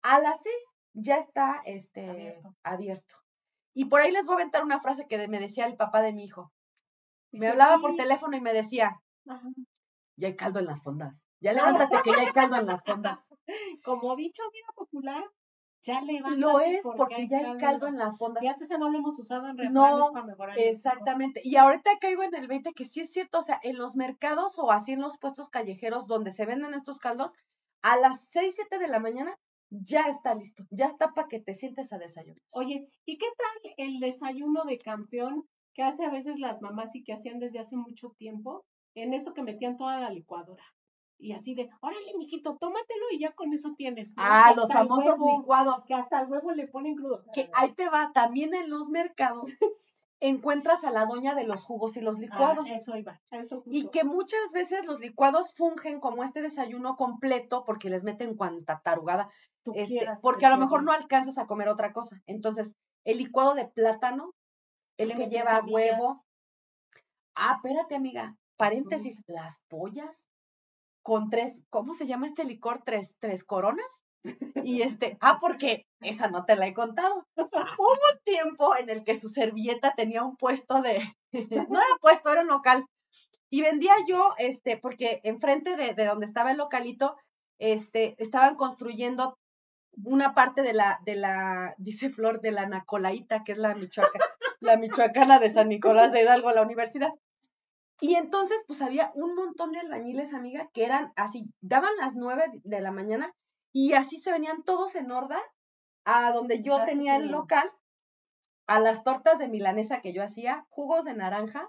[0.00, 0.54] a las 6
[0.94, 2.56] ya está, este, Abierto.
[2.62, 3.14] abierto.
[3.74, 6.14] Y por ahí les voy a aventar una frase que me decía el papá de
[6.14, 6.50] mi hijo.
[7.30, 9.48] Me hablaba por teléfono y me decía, Ajá.
[10.16, 11.20] ya hay caldo en las fondas.
[11.40, 11.52] Ya
[11.90, 13.22] levántate que ya hay caldo en las fondas.
[13.84, 15.24] Como dicho, vida popular,
[15.88, 16.36] ya levántate.
[16.38, 18.42] Lo es porque ya hay caldo en las fondas.
[18.42, 20.58] Fíjate, esa no lo hemos usado en refranes No, para mejorar.
[20.58, 21.40] Exactamente.
[21.42, 24.58] Y ahorita caigo en el 20 que sí es cierto, o sea, en los mercados
[24.58, 27.32] o así en los puestos callejeros donde se venden estos caldos,
[27.82, 29.34] a las 6, 7 de la mañana
[29.70, 32.42] ya está listo, ya está para que te sientes a desayunar.
[32.52, 37.02] Oye, ¿y qué tal el desayuno de campeón que hace a veces las mamás y
[37.02, 38.64] que hacían desde hace mucho tiempo?
[38.94, 40.64] En esto que metían toda la licuadora.
[41.20, 44.16] Y así de, órale, mijito, tómatelo y ya con eso tienes.
[44.16, 44.22] ¿no?
[44.24, 45.84] Ah, los famosos huevo- licuados.
[45.86, 47.24] Que hasta el huevo le ponen crudo.
[47.32, 49.44] Que ahí te va, también en los mercados
[50.20, 52.70] encuentras a la doña de los jugos y los Ah, licuados.
[52.70, 53.70] eso iba, eso justo.
[53.70, 58.80] Y que muchas veces los licuados fungen como este desayuno completo porque les meten cuanta
[58.84, 59.28] tarugada.
[59.64, 62.20] tú este, quieras porque que a lo mejor no alcanzas a comer otra cosa.
[62.26, 64.34] Entonces, el licuado de plátano,
[64.98, 66.16] el que lleva huevo.
[67.34, 68.36] Ah, espérate, amiga.
[68.56, 70.16] Paréntesis, las pollas
[71.08, 72.82] con tres, ¿cómo se llama este licor?
[72.84, 73.86] Tres, tres coronas.
[74.62, 77.26] Y este, ah, porque esa no te la he contado.
[77.34, 81.00] Hubo un tiempo en el que su servilleta tenía un puesto de,
[81.70, 82.84] no era puesto, era un local.
[83.48, 87.16] Y vendía yo, este, porque enfrente de, de donde estaba el localito,
[87.58, 89.38] este, estaban construyendo
[90.04, 94.26] una parte de la, de la, dice Flor, de la Nacolaita, que es la Michoacana,
[94.60, 97.14] la Michoacana de San Nicolás de Hidalgo, la universidad.
[98.00, 102.44] Y entonces, pues había un montón de albañiles, amiga, que eran así, daban las nueve
[102.62, 103.32] de la mañana
[103.72, 105.40] y así se venían todos en horda
[106.04, 107.70] a donde yo tenía el local,
[108.66, 111.68] a las tortas de milanesa que yo hacía, jugos de naranja,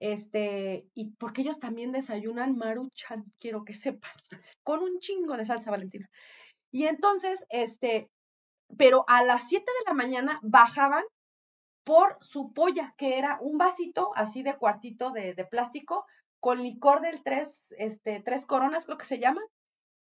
[0.00, 4.10] este, y porque ellos también desayunan maruchan, quiero que sepan,
[4.64, 6.08] con un chingo de salsa valentina.
[6.70, 8.10] Y entonces, este,
[8.76, 11.04] pero a las 7 de la mañana bajaban
[11.88, 16.04] por su polla, que era un vasito así de cuartito de, de plástico,
[16.38, 19.40] con licor del tres, este, tres coronas, creo que se llama,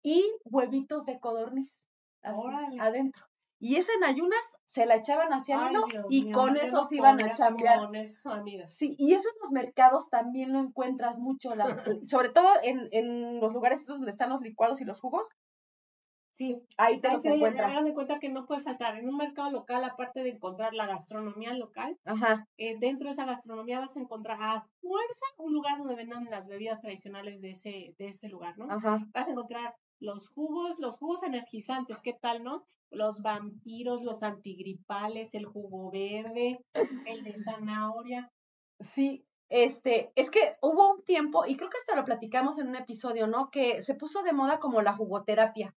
[0.02, 1.78] y huevitos de codorniz
[2.22, 2.36] así,
[2.80, 3.24] adentro.
[3.58, 6.96] Y ese en ayunas se la echaban hacia el hilo Dios y con eso se
[6.96, 7.78] iban a chambear.
[8.66, 11.68] Sí, y eso en los mercados también lo encuentras mucho, las-
[12.10, 15.26] sobre todo en, en los lugares donde están los licuados y los jugos,
[16.36, 17.70] Sí, ahí te Ay, los oye, encuentras.
[17.72, 20.86] hagan de cuenta que no puede faltar en un mercado local, aparte de encontrar la
[20.86, 25.78] gastronomía local, Ajá, eh, dentro de esa gastronomía vas a encontrar a fuerza un lugar
[25.78, 28.66] donde vendan las bebidas tradicionales de ese, de ese lugar, ¿no?
[28.70, 28.98] ajá.
[29.14, 32.66] Vas a encontrar los jugos, los jugos energizantes, ¿qué tal, no?
[32.90, 36.60] Los vampiros, los antigripales, el jugo verde,
[37.06, 38.30] el de zanahoria.
[38.80, 42.76] Sí, este, es que hubo un tiempo, y creo que hasta lo platicamos en un
[42.76, 43.50] episodio, ¿no?
[43.50, 45.74] Que se puso de moda como la jugoterapia.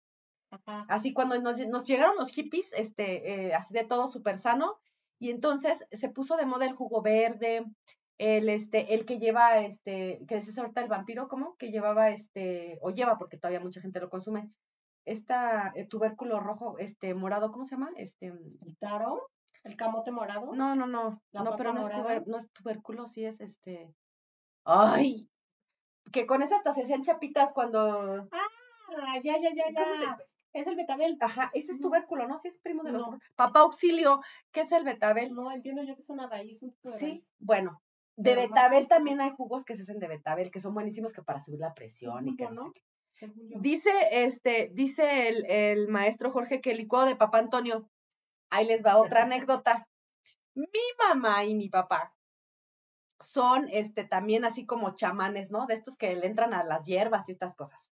[0.50, 0.86] Ajá.
[0.88, 4.78] Así cuando nos, nos llegaron los hippies, este, eh, así de todo súper sano,
[5.18, 7.64] y entonces se puso de moda el jugo verde,
[8.18, 11.56] el, este, el que lleva, este, que decías ahorita el vampiro, ¿cómo?
[11.56, 14.50] Que llevaba, este, o lleva, porque todavía mucha gente lo consume,
[15.04, 17.90] esta eh, tubérculo rojo, este, morado, ¿cómo se llama?
[17.96, 19.30] Este, El taro,
[19.64, 20.54] el camote morado.
[20.54, 23.94] no, no, no, ¿La no, pero no es, tuber- no es tubérculo, sí es este,
[24.64, 25.28] ay,
[26.12, 30.18] que con esa hasta se hacían chapitas cuando, Ah, ya, ya, ya, ¿Cómo ya.
[30.52, 31.16] Es el betabel.
[31.20, 32.36] ajá, ese es tubérculo, ¿no?
[32.38, 33.18] Sí es primo de los No.
[33.36, 34.20] Papá auxilio,
[34.52, 35.34] ¿qué es el betabel?
[35.34, 37.34] No, entiendo yo que es una raíz, un tipo de Sí, raíz.
[37.38, 37.82] bueno,
[38.16, 41.22] de Pero betabel también hay jugos que se hacen de betabel, que son buenísimos que
[41.22, 42.72] para subir la presión y que no.
[43.60, 47.90] Dice, este, dice el, el maestro Jorge que el licuado de Papá Antonio,
[48.50, 49.88] ahí les va otra anécdota.
[50.54, 50.66] Mi
[50.98, 52.14] mamá y mi papá
[53.20, 55.66] son este también así como chamanes, ¿no?
[55.66, 57.90] De estos que le entran a las hierbas y estas cosas.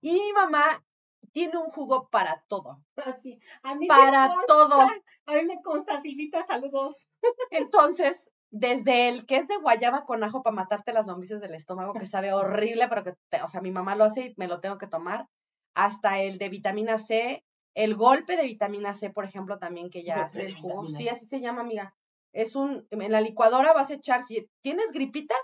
[0.00, 0.85] Y mi mamá
[1.32, 2.82] tiene un jugo para todo.
[2.96, 3.38] Así.
[3.62, 4.80] A mí Para consta, todo.
[4.80, 7.06] A mí me consta, Silvita, saludos.
[7.50, 11.92] Entonces, desde el que es de guayaba con ajo para matarte las lombrices del estómago,
[11.94, 14.60] que sabe horrible, pero que, te- o sea, mi mamá lo hace y me lo
[14.60, 15.26] tengo que tomar,
[15.74, 20.22] hasta el de vitamina C, el golpe de vitamina C, por ejemplo, también que ya
[20.22, 20.88] hace el jugo.
[20.88, 21.94] Sí, así se llama, amiga.
[22.32, 25.34] Es un, en la licuadora vas a echar, si tienes gripita,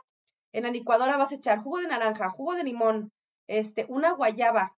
[0.52, 3.12] en la licuadora vas a echar jugo de naranja, jugo de limón,
[3.48, 4.74] este, una guayaba,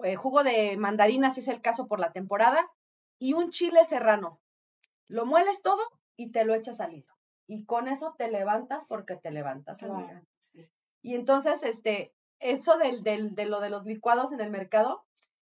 [0.00, 2.70] eh, jugo de mandarina, si es el caso por la temporada,
[3.18, 4.40] y un chile serrano.
[5.08, 5.82] Lo mueles todo
[6.16, 7.14] y te lo echas al hilo.
[7.46, 10.22] Y con eso te levantas porque te levantas, amiga.
[11.02, 15.04] Y entonces, este, eso del, del, de lo de los licuados en el mercado,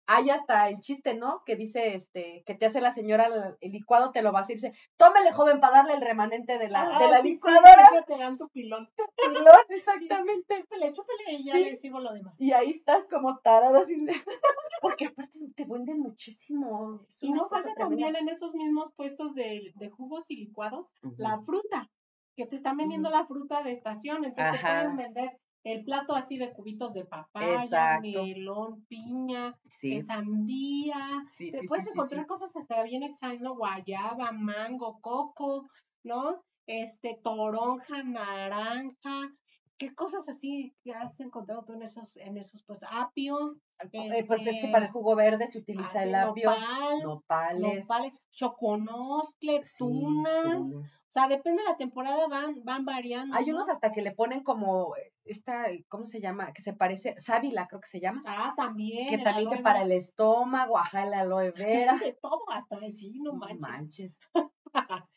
[0.08, 1.44] hay hasta el chiste, ¿no?
[1.46, 4.54] Que dice, este, que te hace la señora el, el licuado, te lo vas a
[4.54, 7.34] ir, dice, tómele, joven, para darle el remanente de la, de Ah, la sí, sí,
[7.36, 8.04] licuadora.
[8.08, 8.88] te dan tu pilón.
[9.18, 10.56] Pilón, Exactamente.
[10.62, 11.64] Chúpele, chúpele y ya Sí.
[11.66, 12.34] le sirvo lo demás.
[12.40, 14.08] Y ahí estás como tarada sin...
[14.82, 17.02] Porque aparte te venden muchísimo.
[17.10, 21.40] Es Y no falta también en esos mismos puestos de, de jugos y licuados la
[21.42, 21.90] fruta,
[22.36, 24.24] que te están vendiendo la fruta de estación.
[24.24, 25.40] Entonces te pueden vender
[25.72, 28.24] el plato así de cubitos de papaya, Exacto.
[28.24, 31.26] melón, piña, Sí, sandía.
[31.38, 33.56] sí, te sí, puedes encontrar cosas hasta bien extrañas, ¿no?
[33.56, 35.68] Guayaba, mango, coco,
[36.04, 36.44] ¿no?
[36.66, 39.34] Este, toronja, naranja.
[39.78, 43.58] ¿Qué cosas así has encontrado tú en esos, en esos, pues, apio?
[43.80, 47.88] Eh, pues es que este, para el jugo verde se utiliza el apio, nopal, nopales,
[47.88, 50.74] nopales, choconostle, sí, tunas.
[50.74, 53.36] O sea, depende de la temporada, van, van variando.
[53.36, 53.56] Hay ¿no?
[53.56, 56.54] unos hasta que le ponen como eh, esta, ¿cómo se llama?
[56.54, 59.10] Que se parece, sábila creo que se llama, Ah, también.
[59.10, 61.98] que también que para el estómago, ajá, el aloe vera.
[61.98, 64.18] de todo, hasta de sí, no No manches.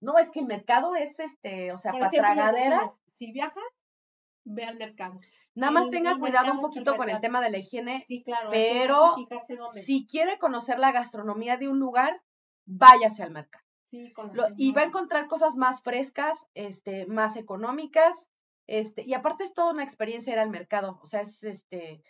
[0.00, 3.64] No, es que el mercado es este, o sea, para tragadera, si viajas,
[4.44, 5.20] ve al mercado.
[5.58, 8.02] Nada más tenga cuidado un poquito con el tema de la higiene.
[8.06, 8.50] Sí, claro.
[8.50, 9.14] Pero.
[9.72, 12.20] Si quiere conocer la gastronomía de un lugar,
[12.66, 13.64] váyase al mercado.
[13.90, 18.28] Sí, con Lo- y va a encontrar cosas más frescas, este, más económicas,
[18.66, 22.02] este, y aparte es toda una experiencia ir al mercado, o sea, es este,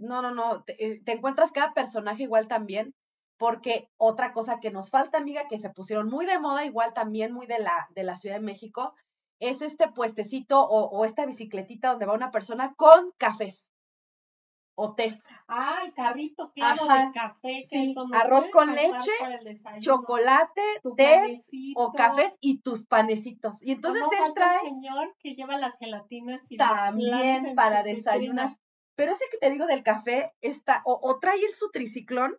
[0.00, 2.94] no, no, no, te, eh, te encuentras cada personaje igual también,
[3.36, 7.32] porque otra cosa que nos falta, amiga, que se pusieron muy de moda, igual también
[7.32, 8.94] muy de la, de la Ciudad de México,
[9.40, 13.68] es este puestecito o, o esta bicicletita donde va una persona con cafés
[14.80, 17.62] o tés, Ah, el carrito, claro, Ajá, de café.
[17.62, 19.10] Que sí, eso arroz con leche,
[19.80, 20.62] chocolate,
[20.96, 23.60] tés o cafés y tus panecitos.
[23.60, 28.50] Y entonces no él trae el señor que lleva las gelatinas y también para desayunar.
[28.50, 28.62] vitrina.
[28.94, 32.38] Pero ese que te digo del café está, o, o trae el su triciclón,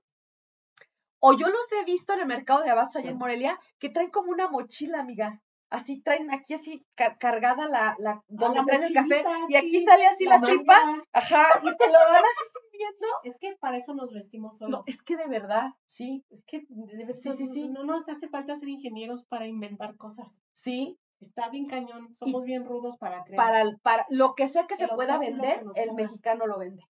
[1.20, 4.12] o yo los he visto en el mercado de Abastos allá en Morelia, que traen
[4.12, 5.41] como una mochila, amiga.
[5.72, 9.86] Así traen aquí así ca- cargada la, la donde traen el café, y aquí sí,
[9.86, 11.03] sale así la, tripa, manga.
[11.13, 13.07] ajá, y te lo van así subiendo.
[13.24, 14.80] Es que para eso nos vestimos solos.
[14.80, 17.67] No, es que de verdad, sí, Es que debe ser- sí, sí.
[17.70, 20.36] no nos hace falta ser ingenieros para inventar cosas.
[20.53, 23.36] sí, Está bien cañón, somos bien rudos para crear.
[23.45, 26.82] para, para lo que sea que se pueda vender, el mexicano lo vende.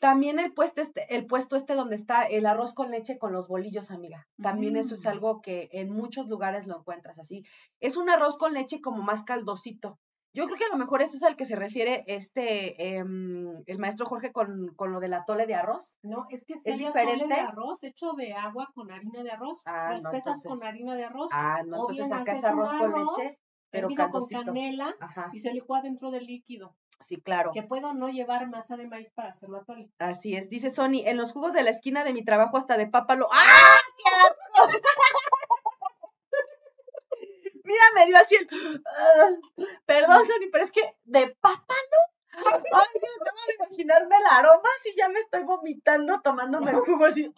[0.00, 3.46] También el puesto este, el puesto este donde está el arroz con leche con los
[3.48, 4.26] bolillos, amiga.
[4.42, 5.08] También eso es Mm.
[5.08, 7.44] algo que en muchos lugares lo encuentras así.
[7.80, 9.98] Es un arroz con leche como más caldosito.
[10.32, 13.78] Yo creo que a lo mejor ese es al que se refiere este em, el
[13.78, 15.98] maestro Jorge con, con lo del atole de arroz.
[16.02, 19.32] No, es que ¿Es si hay atole de arroz hecho de agua con harina de
[19.32, 19.62] arroz.
[19.66, 21.28] Ah, no, espesas entonces- con harina de arroz.
[21.32, 23.38] Ah, no, o entonces bien acá es arroz con leche,
[23.70, 26.74] pero con canela Ajá, y se licúa dentro del líquido.
[27.00, 27.52] Sí, claro.
[27.52, 29.90] Que puedo no llevar masa de maíz para hacerlo atole.
[29.98, 30.48] Así es.
[30.48, 33.28] Dice Sony, en los jugos de la esquina de mi trabajo hasta de papa lo...
[33.32, 34.78] ¡Ah, qué asco!
[37.64, 38.48] Mira, me dio así el...
[39.86, 42.10] perdón, Sony, pero es que de papa no.
[42.32, 46.70] Ay, Dios, no me voy a imaginarme el aroma si ya me estoy vomitando tomándome
[46.70, 47.32] el jugo así.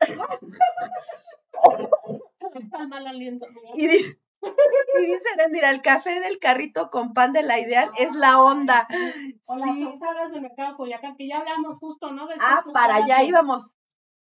[2.54, 3.46] Está mal aliento.
[3.74, 4.18] Y dice,
[5.02, 8.86] y dice Erendira, el café del carrito con pan de la ideal es la onda.
[9.46, 9.84] O las Sí.
[9.84, 12.26] tostadas del mercado Coyacán, que ya hablamos justo, ¿no?
[12.26, 13.74] De Ah, para allá de- íbamos.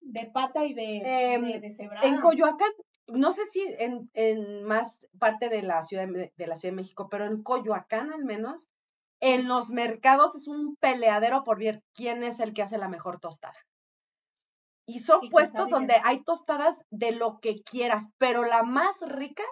[0.02, 2.06] De pata y de, de, de cebrada.
[2.08, 2.72] En Coyoacán,
[3.08, 6.78] no sé si en, en más parte de la, ciudad de, de la Ciudad de
[6.82, 8.68] México, pero en Coyoacán al menos,
[9.22, 13.20] en los mercados es un peleadero por ver quién es el que hace la mejor
[13.22, 13.56] tostada.
[14.86, 19.44] Y son Y puestos donde hay tostadas de lo que quieras, pero la más rica,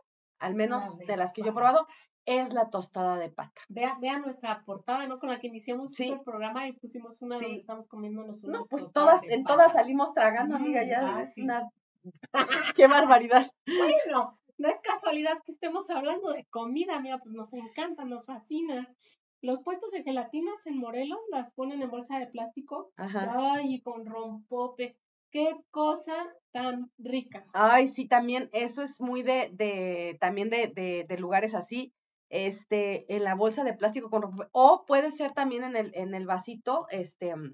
[0.41, 1.87] al menos La de de las que yo he probado,
[2.25, 3.61] es la tostada de pata.
[3.69, 5.17] Vea, vea nuestra portada, ¿no?
[5.17, 6.09] Con la que iniciamos Sí.
[6.09, 7.45] el programa y pusimos una Sí.
[7.45, 9.55] donde estamos comiéndonos No, unas pues tostadas todas, en pata.
[9.55, 11.41] todas salimos tragando, amiga, Mm, ya ah, es sí.
[11.41, 11.69] una
[12.75, 13.51] ¡Qué barbaridad!
[13.65, 18.87] Bueno, no es casualidad que estemos hablando de comida, mira, pues nos encanta, nos fascina.
[19.41, 22.91] Los puestos de gelatinas en Morelos las ponen en bolsa de plástico.
[22.97, 23.33] Ajá.
[23.55, 24.97] Ay, con rompope.
[25.31, 27.45] Qué cosa tan rica.
[27.53, 31.93] Ay, sí, también eso es muy de, de también de, de, de lugares así,
[32.29, 34.23] este, en la bolsa de plástico con.
[34.51, 37.53] O puede ser también en el, en el vasito, este, mm,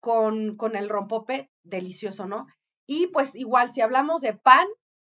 [0.00, 2.46] con, con el rompope, delicioso, ¿no?
[2.86, 4.66] Y pues igual, si hablamos de pan,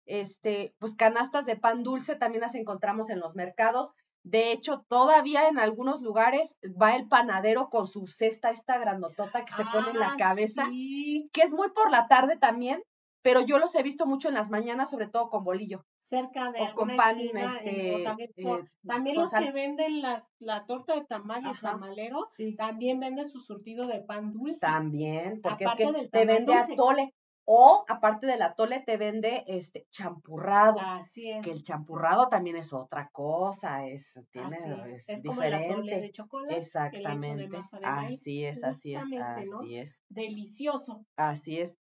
[0.07, 3.93] este, pues canastas de pan dulce también las encontramos en los mercados.
[4.27, 9.53] De hecho, todavía en algunos lugares va el panadero con su cesta, esta grandotota que
[9.53, 12.83] se pone en la Ah, cabeza, sí, que es muy por la tarde también,
[13.23, 15.85] pero yo los he visto mucho en las mañanas, sobre todo con bolillo.
[16.01, 19.45] cerca de o con pan, esquina, en- o este, también, eh, también los sal.
[19.45, 21.71] que venden las, la torta de tamal y el Ajá.
[21.73, 22.55] tamalero, Sí.
[22.57, 24.61] también venden su surtido de pan dulce.
[24.61, 26.73] También, porque Aparte es que del te vende dulce.
[26.75, 27.13] atole.
[27.49, 30.81] O aparte del atole te vende este champurrado.
[30.81, 31.45] Así es.
[31.45, 35.77] que el champurrado también es otra cosa, es, tiene, así es, es como el atole
[35.77, 36.11] de diferente.
[36.13, 37.49] chocolate, el hecho de Exactamente.
[37.49, 38.21] masa de maíz.
[38.21, 41.05] Así es, así es, así es, Delicioso.
[41.17, 41.79] así es.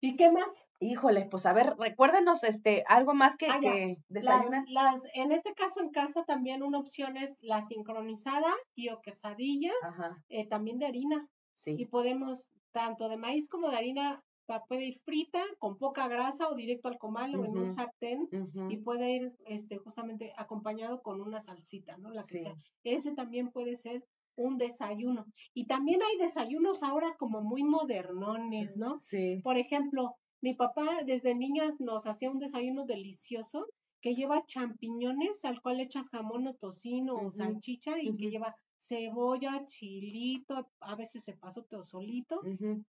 [0.00, 0.66] ¿Y qué más?
[0.80, 4.64] Híjole, pues a ver, recuérdenos este, algo más que, Ah, que desayunan.
[4.68, 9.72] las, en este caso en casa también una opción es la sincronizada y o quesadilla,
[9.82, 11.26] Ajá, eh, también de harina.
[11.66, 11.86] Y sí.
[11.86, 16.54] podemos, tanto de maíz como de harina, pa- puede ir frita, con poca grasa o
[16.54, 18.28] directo al comal o en un sartén.
[18.68, 22.10] Y puede ir este, justamente acompañado con una salsita, ¿no?
[22.10, 22.42] La que Sí.
[22.42, 22.54] sea.
[22.82, 24.04] Ese también puede ser
[24.36, 25.26] un desayuno.
[25.52, 28.98] Y también hay desayunos ahora como muy modernones, ¿no?
[29.00, 29.40] Sí.
[29.42, 33.66] Por ejemplo, mi papá desde niñas nos hacía un desayuno delicioso
[34.00, 38.54] que lleva champiñones al cual le echas jamón o tocino o salchicha y que lleva
[38.76, 42.40] cebolla, chilito, a veces se pasote o solito.
[42.42, 42.84] ujú,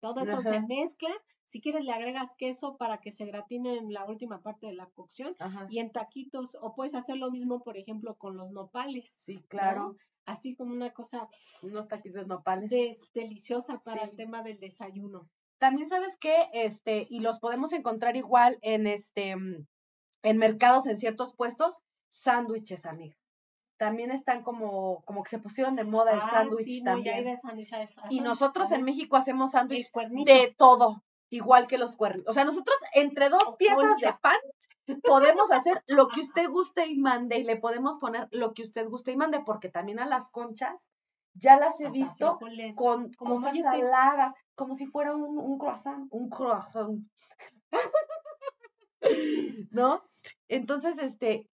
[0.00, 1.10] Todo eso se mezcla.
[1.44, 4.86] Si quieres le agregas queso para que se gratine en la última parte de la
[4.90, 5.66] cocción Ajá.
[5.70, 9.14] y en taquitos o puedes hacer lo mismo, por ejemplo, con los nopales.
[9.18, 9.42] Sí, ¿no?
[9.48, 9.96] claro.
[10.24, 11.28] Así como una cosa
[11.62, 12.70] Unos taquitos de nopales.
[12.70, 15.28] des- deliciosa para el tema del desayuno.
[15.58, 19.66] También sabes que, este, y los podemos encontrar igual en este, mm,
[20.24, 21.76] en mercados, en ciertos puestos,
[22.08, 23.16] sándwiches, amiga.
[23.82, 27.36] También están como, como que se pusieron de moda el Ah, sándwich sí, también.
[27.36, 27.68] sándwich,
[28.10, 28.84] Y nosotros en.
[28.84, 29.90] México hacemos sándwich
[30.24, 32.24] de todo, igual que los cuernos.
[32.28, 34.36] O sea, nosotros entre dos O piezas de pan
[35.02, 38.88] podemos hacer lo que usted guste y mande y le podemos poner lo que usted
[38.88, 40.88] guste y mande, porque también a las conchas
[41.34, 43.68] ya las he Hasta visto frijoles, con como cosas mollete.
[43.80, 47.04] saladas, como si fuera un, un croissant, un croissant.
[49.72, 50.04] ¿No?
[50.46, 51.48] Entonces, este,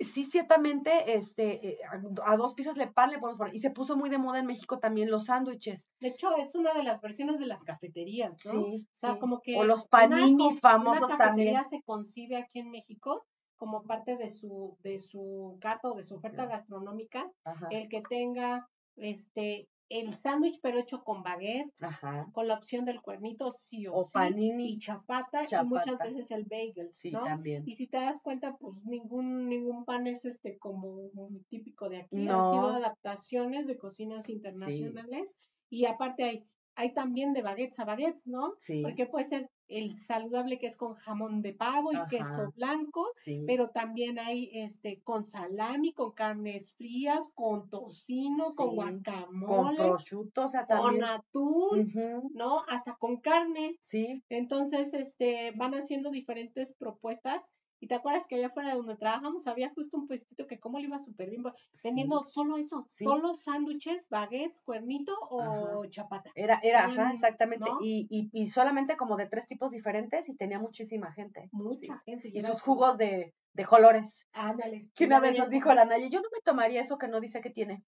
[0.00, 1.78] sí, ciertamente, este, eh,
[2.24, 3.54] a, dos piezas de pan le podemos poner.
[3.54, 5.88] Y se puso muy de moda en México también los sándwiches.
[6.00, 8.52] De hecho, es una de las versiones de las cafeterías, ¿no?
[8.52, 9.18] Sí, O sea, sí.
[9.18, 11.54] como que O los paninis famosos una también.
[11.54, 13.24] cafetería se concibe aquí en México
[13.56, 18.02] como parte de su de su carta o de su oferta gastronómica Ajá, el que
[18.02, 22.30] tenga este el sándwich pero hecho con baguette, ajá.
[22.32, 24.72] con la opción del cuernito sí o, O sí, panini.
[24.72, 27.24] y chapata, y muchas veces el bagel, Sí, ¿no?
[27.24, 27.62] también.
[27.66, 31.98] Y si te das cuenta, pues ningún ningún pan es este como un típico de
[31.98, 32.28] aquí.
[32.28, 35.36] Han sido adaptaciones de cocinas internacionales
[35.70, 38.54] y aparte hay hay también de baguettes a baguettes, ¿no?
[38.58, 42.08] Sí, Porque puede ser el saludable que es con jamón de pavo y Ajá.
[42.08, 43.44] queso blanco, sí.
[43.46, 49.76] pero también hay este con salami, con carnes frías, con tocino, con Sí, Con guacamole,
[49.76, 51.92] prosciutto, o sea, con atún,
[52.34, 52.62] ¿no?
[52.68, 53.78] Hasta con carne.
[53.80, 57.42] Sí, Entonces, este, van haciendo diferentes propuestas.
[57.82, 60.78] Y te acuerdas que allá afuera de donde trabajamos había justo un puestito que cómo
[60.78, 61.42] le iba súper bien,
[61.82, 63.04] vendiendo solo eso, Sí.
[63.04, 65.90] solo sándwiches, baguettes, cuernito o Ajá.
[65.90, 66.30] chapata.
[66.36, 67.68] Era, era, ajá, exactamente.
[67.68, 67.78] ¿no?
[67.82, 71.48] Y, y, y solamente como de tres tipos diferentes y tenía muchísima gente.
[71.50, 71.88] Mucha sí.
[72.04, 72.30] gente.
[72.32, 74.28] Y sus como, jugos de, de colores.
[74.32, 74.88] Ándale.
[74.94, 77.40] Que una vez nos dijo la Naye, yo no me tomaría eso que no dice
[77.40, 77.82] que tiene.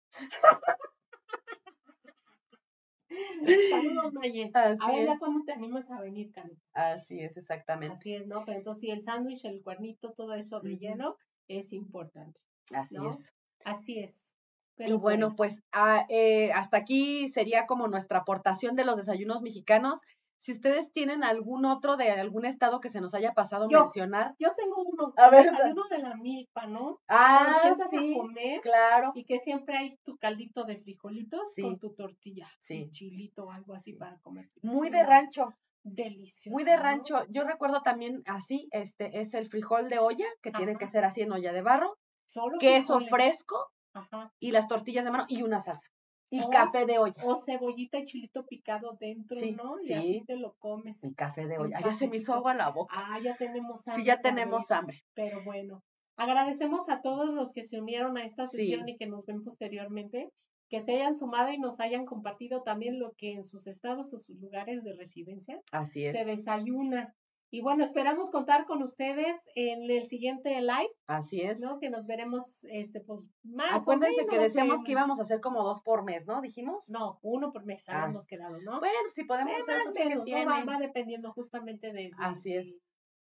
[3.71, 4.51] Saludos, Naye.
[4.55, 5.19] Así A ver, ya es.
[5.19, 6.57] cuando te animas a venir, Cami.
[6.73, 7.97] Así es, exactamente.
[7.97, 8.45] Así es, ¿no?
[8.45, 11.17] Pero entonces, sí, el sándwich, el cuernito, todo eso relleno
[11.49, 12.41] es importante.
[12.73, 13.11] Así ¿no?
[13.11, 13.33] es.
[13.65, 14.25] Así es.
[14.79, 20.01] Y bueno, pues ah, eh, hasta aquí sería como nuestra aportación de los desayunos mexicanos.
[20.37, 23.80] Si ustedes tienen algún otro de algún estado que se nos haya pasado Yo.
[23.80, 24.35] mencionar.
[24.39, 25.12] yo tengo uno.
[25.16, 27.01] A ver, desayuno de la milpa, ¿no?
[27.09, 29.12] Ah, empiezas sí, a comer claro.
[29.14, 31.62] y que siempre hay tu caldito de frijolitos Sí.
[31.62, 32.91] con tu tortilla Sí.
[32.91, 34.51] chilito o algo así para comer.
[34.62, 36.51] Muy de rancho, Delicioso.
[36.51, 37.24] muy de rancho.
[37.30, 41.22] Yo recuerdo también así, este es el frijol de olla, que tiene que ser así
[41.22, 43.11] en olla de barro, Solo queso frijoles.
[43.11, 44.32] fresco Ajá.
[44.41, 45.89] y las tortillas de mano y una salsa.
[46.35, 47.14] Y O- café de olla.
[47.24, 49.78] O cebollita y chilito picado dentro, Sí, ¿no?
[49.80, 49.93] Y sí.
[49.95, 50.99] así te lo comes.
[51.05, 51.76] Y café de olla.
[51.78, 52.93] Ay, ya se me hizo agua la boca.
[52.97, 54.03] Ah, ya tenemos hambre.
[54.03, 55.05] Sí, ya también, tenemos hambre.
[55.14, 55.82] Pero bueno,
[56.16, 58.57] agradecemos a todos los que se unieron a esta Sí.
[58.59, 60.30] sesión y que nos ven posteriormente,
[60.68, 64.18] que se hayan sumado y nos hayan compartido también lo que en sus estados o
[64.18, 66.12] sus lugares de residencia Así es.
[66.16, 67.14] se desayuna.
[67.51, 71.61] Y bueno, esperamos contar con ustedes en el siguiente live, Así es.
[71.61, 71.79] ¿no?
[71.79, 75.23] Que nos veremos, este, pues, más Acuérdense o que menos decíamos en- que íbamos a
[75.23, 76.41] hacer como dos por mes, ¿no?
[76.41, 76.89] Dijimos.
[76.91, 78.03] No, uno por mes Ah.
[78.03, 78.81] habíamos quedado, ¿no?
[78.81, 80.51] Bueno, si podemos Eh, hacer más eso, o ¿qué menos, ¿no?
[80.51, 82.67] va, va dependiendo justamente de, de- Así es.
[82.67, 82.81] de-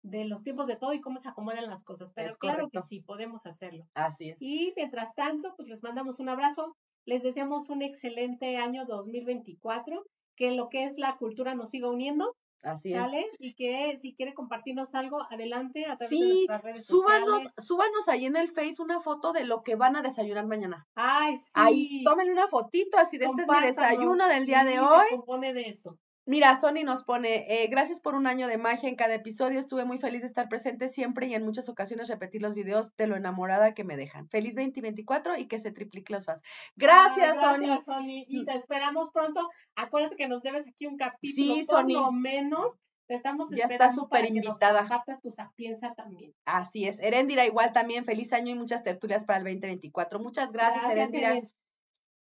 [0.03, 2.13] de los tiempos de todo y cómo se acomodan las cosas.
[2.15, 2.83] Pero Es claro correcto.
[2.83, 3.87] que sí, podemos hacerlo.
[3.95, 4.37] Así es.
[4.41, 10.53] Y mientras tanto, pues les mandamos un abrazo, les deseamos un excelente año 2024, que
[10.53, 12.37] lo que es la cultura nos siga uniendo,
[12.67, 12.99] Así es.
[12.99, 13.27] ¿sale?
[13.39, 17.55] Y que si quiere compartirnos algo, adelante a través de nuestras redes súbanos, sociales.
[17.67, 20.87] súbanos ahí en el Face una foto de lo que van a desayunar mañana.
[20.95, 21.53] Ay, sí.
[21.55, 25.07] Ahí, tómenle una fotito así de este es mi desayuno del día de se hoy.
[25.11, 25.99] compone de esto.
[26.29, 29.61] Mira, Sony nos pone, eh, gracias por un año de magia en cada episodio.
[29.61, 33.07] Estuve muy feliz de estar presente siempre y en muchas ocasiones repetir los videos de
[33.07, 34.29] lo enamorada que me dejan.
[34.29, 36.43] Feliz 2024 y que se triplique los fans.
[36.74, 37.59] Gracias, Sony.
[37.59, 38.24] gracias, Sony.
[38.27, 39.49] Y te esperamos pronto.
[39.77, 41.93] Acuérdate que nos debes aquí un capítulo, Sí, por Sony.
[41.93, 42.72] lo menos.
[43.07, 44.89] Te estamos Ya está súper invitada.
[45.22, 46.35] tu sapienza también.
[46.45, 46.99] Así es.
[46.99, 50.18] Erendira, igual también feliz año y muchas tertulias para el 2024.
[50.18, 51.12] Muchas gracias.
[51.12, 51.53] Eren.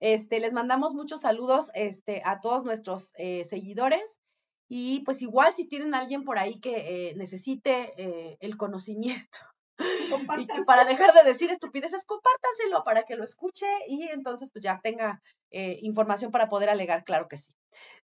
[0.01, 4.18] Este, les mandamos muchos saludos este, a todos nuestros eh, seguidores.
[4.70, 9.38] Y pues igual si tienen alguien por ahí que eh, necesite eh, el conocimiento
[10.38, 14.62] y que para dejar de decir estupideces, compártanselo para que lo escuche y entonces pues
[14.62, 17.55] ya tenga información para poder alegar, claro que sí.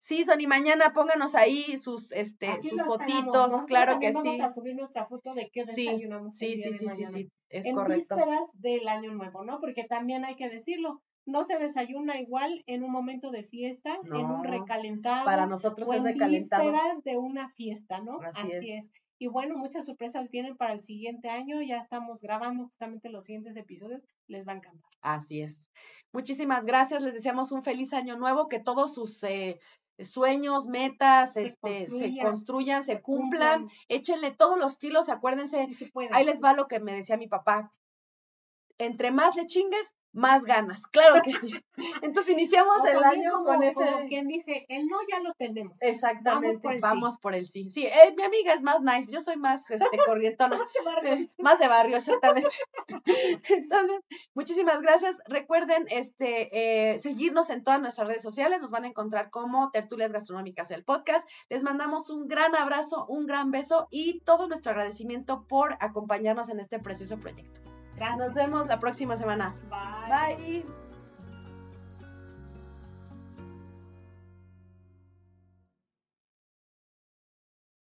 [0.01, 4.39] Sí, Sony, mañana pónganos ahí sus, este, Aquí sus fotitos, claro que sí.
[4.39, 6.89] Vamos a subir nuestra foto de qué Sí, desayunamos el Sí, día sí, de sí,
[6.89, 8.17] sí, sí, es en correcto.
[8.17, 9.61] vísperas del año nuevo, ¿no?
[9.61, 14.27] Porque también hay que decirlo, no se desayuna igual en un momento de fiesta, en
[14.27, 16.65] un recalentado, Para nosotros o es en recalentado.
[16.65, 18.21] vísperas de una fiesta, ¿no?
[18.21, 18.91] Así Así, es.
[19.19, 23.57] Y bueno, muchas sorpresas vienen para el siguiente año, ya estamos grabando justamente los siguientes
[23.57, 24.91] episodios, les va a encantar.
[25.01, 25.71] Así es.
[26.13, 27.03] Muchísimas gracias.
[27.03, 29.61] Les deseamos un feliz año nuevo, que todos sus eh,
[29.99, 33.61] sueños, metas, Se este, se construyan, construyan, se, se cumplan.
[33.63, 33.79] cumplan.
[33.89, 35.09] Échenle todos los kilos.
[35.09, 37.73] Acuérdense, Sí ahí les va lo que me decía mi papá.
[38.79, 40.87] Entre más le chingues, más ganas.
[40.87, 41.53] Claro que sí.
[42.03, 43.85] Entonces iniciamos O el año como, con ese.
[43.85, 45.83] como quien dice, el no ya lo tenemos.
[45.83, 46.83] Exactamente, por el sí.
[46.83, 47.69] vamos por el sí.
[47.69, 50.59] Sí, eh, mi amiga es más nice, yo soy más este, corrientona.
[50.73, 51.09] Qué bárbaro.
[51.09, 52.49] Es más de barrio, exactamente.
[53.49, 54.01] Entonces,
[54.35, 55.19] muchísimas gracias.
[55.27, 58.61] Recuerden este, eh, seguirnos en todas nuestras redes sociales.
[58.61, 61.29] Nos van a encontrar como Tertulias Gastronómicas, el podcast.
[61.49, 66.61] Les mandamos un gran abrazo, un gran beso y todo nuestro agradecimiento por acompañarnos en
[66.61, 67.74] este precioso proyecto.
[67.97, 68.19] Gracias.
[68.19, 69.55] Nos vemos la próxima semana.
[69.71, 70.37] Bye.
[70.37, 70.84] Bye.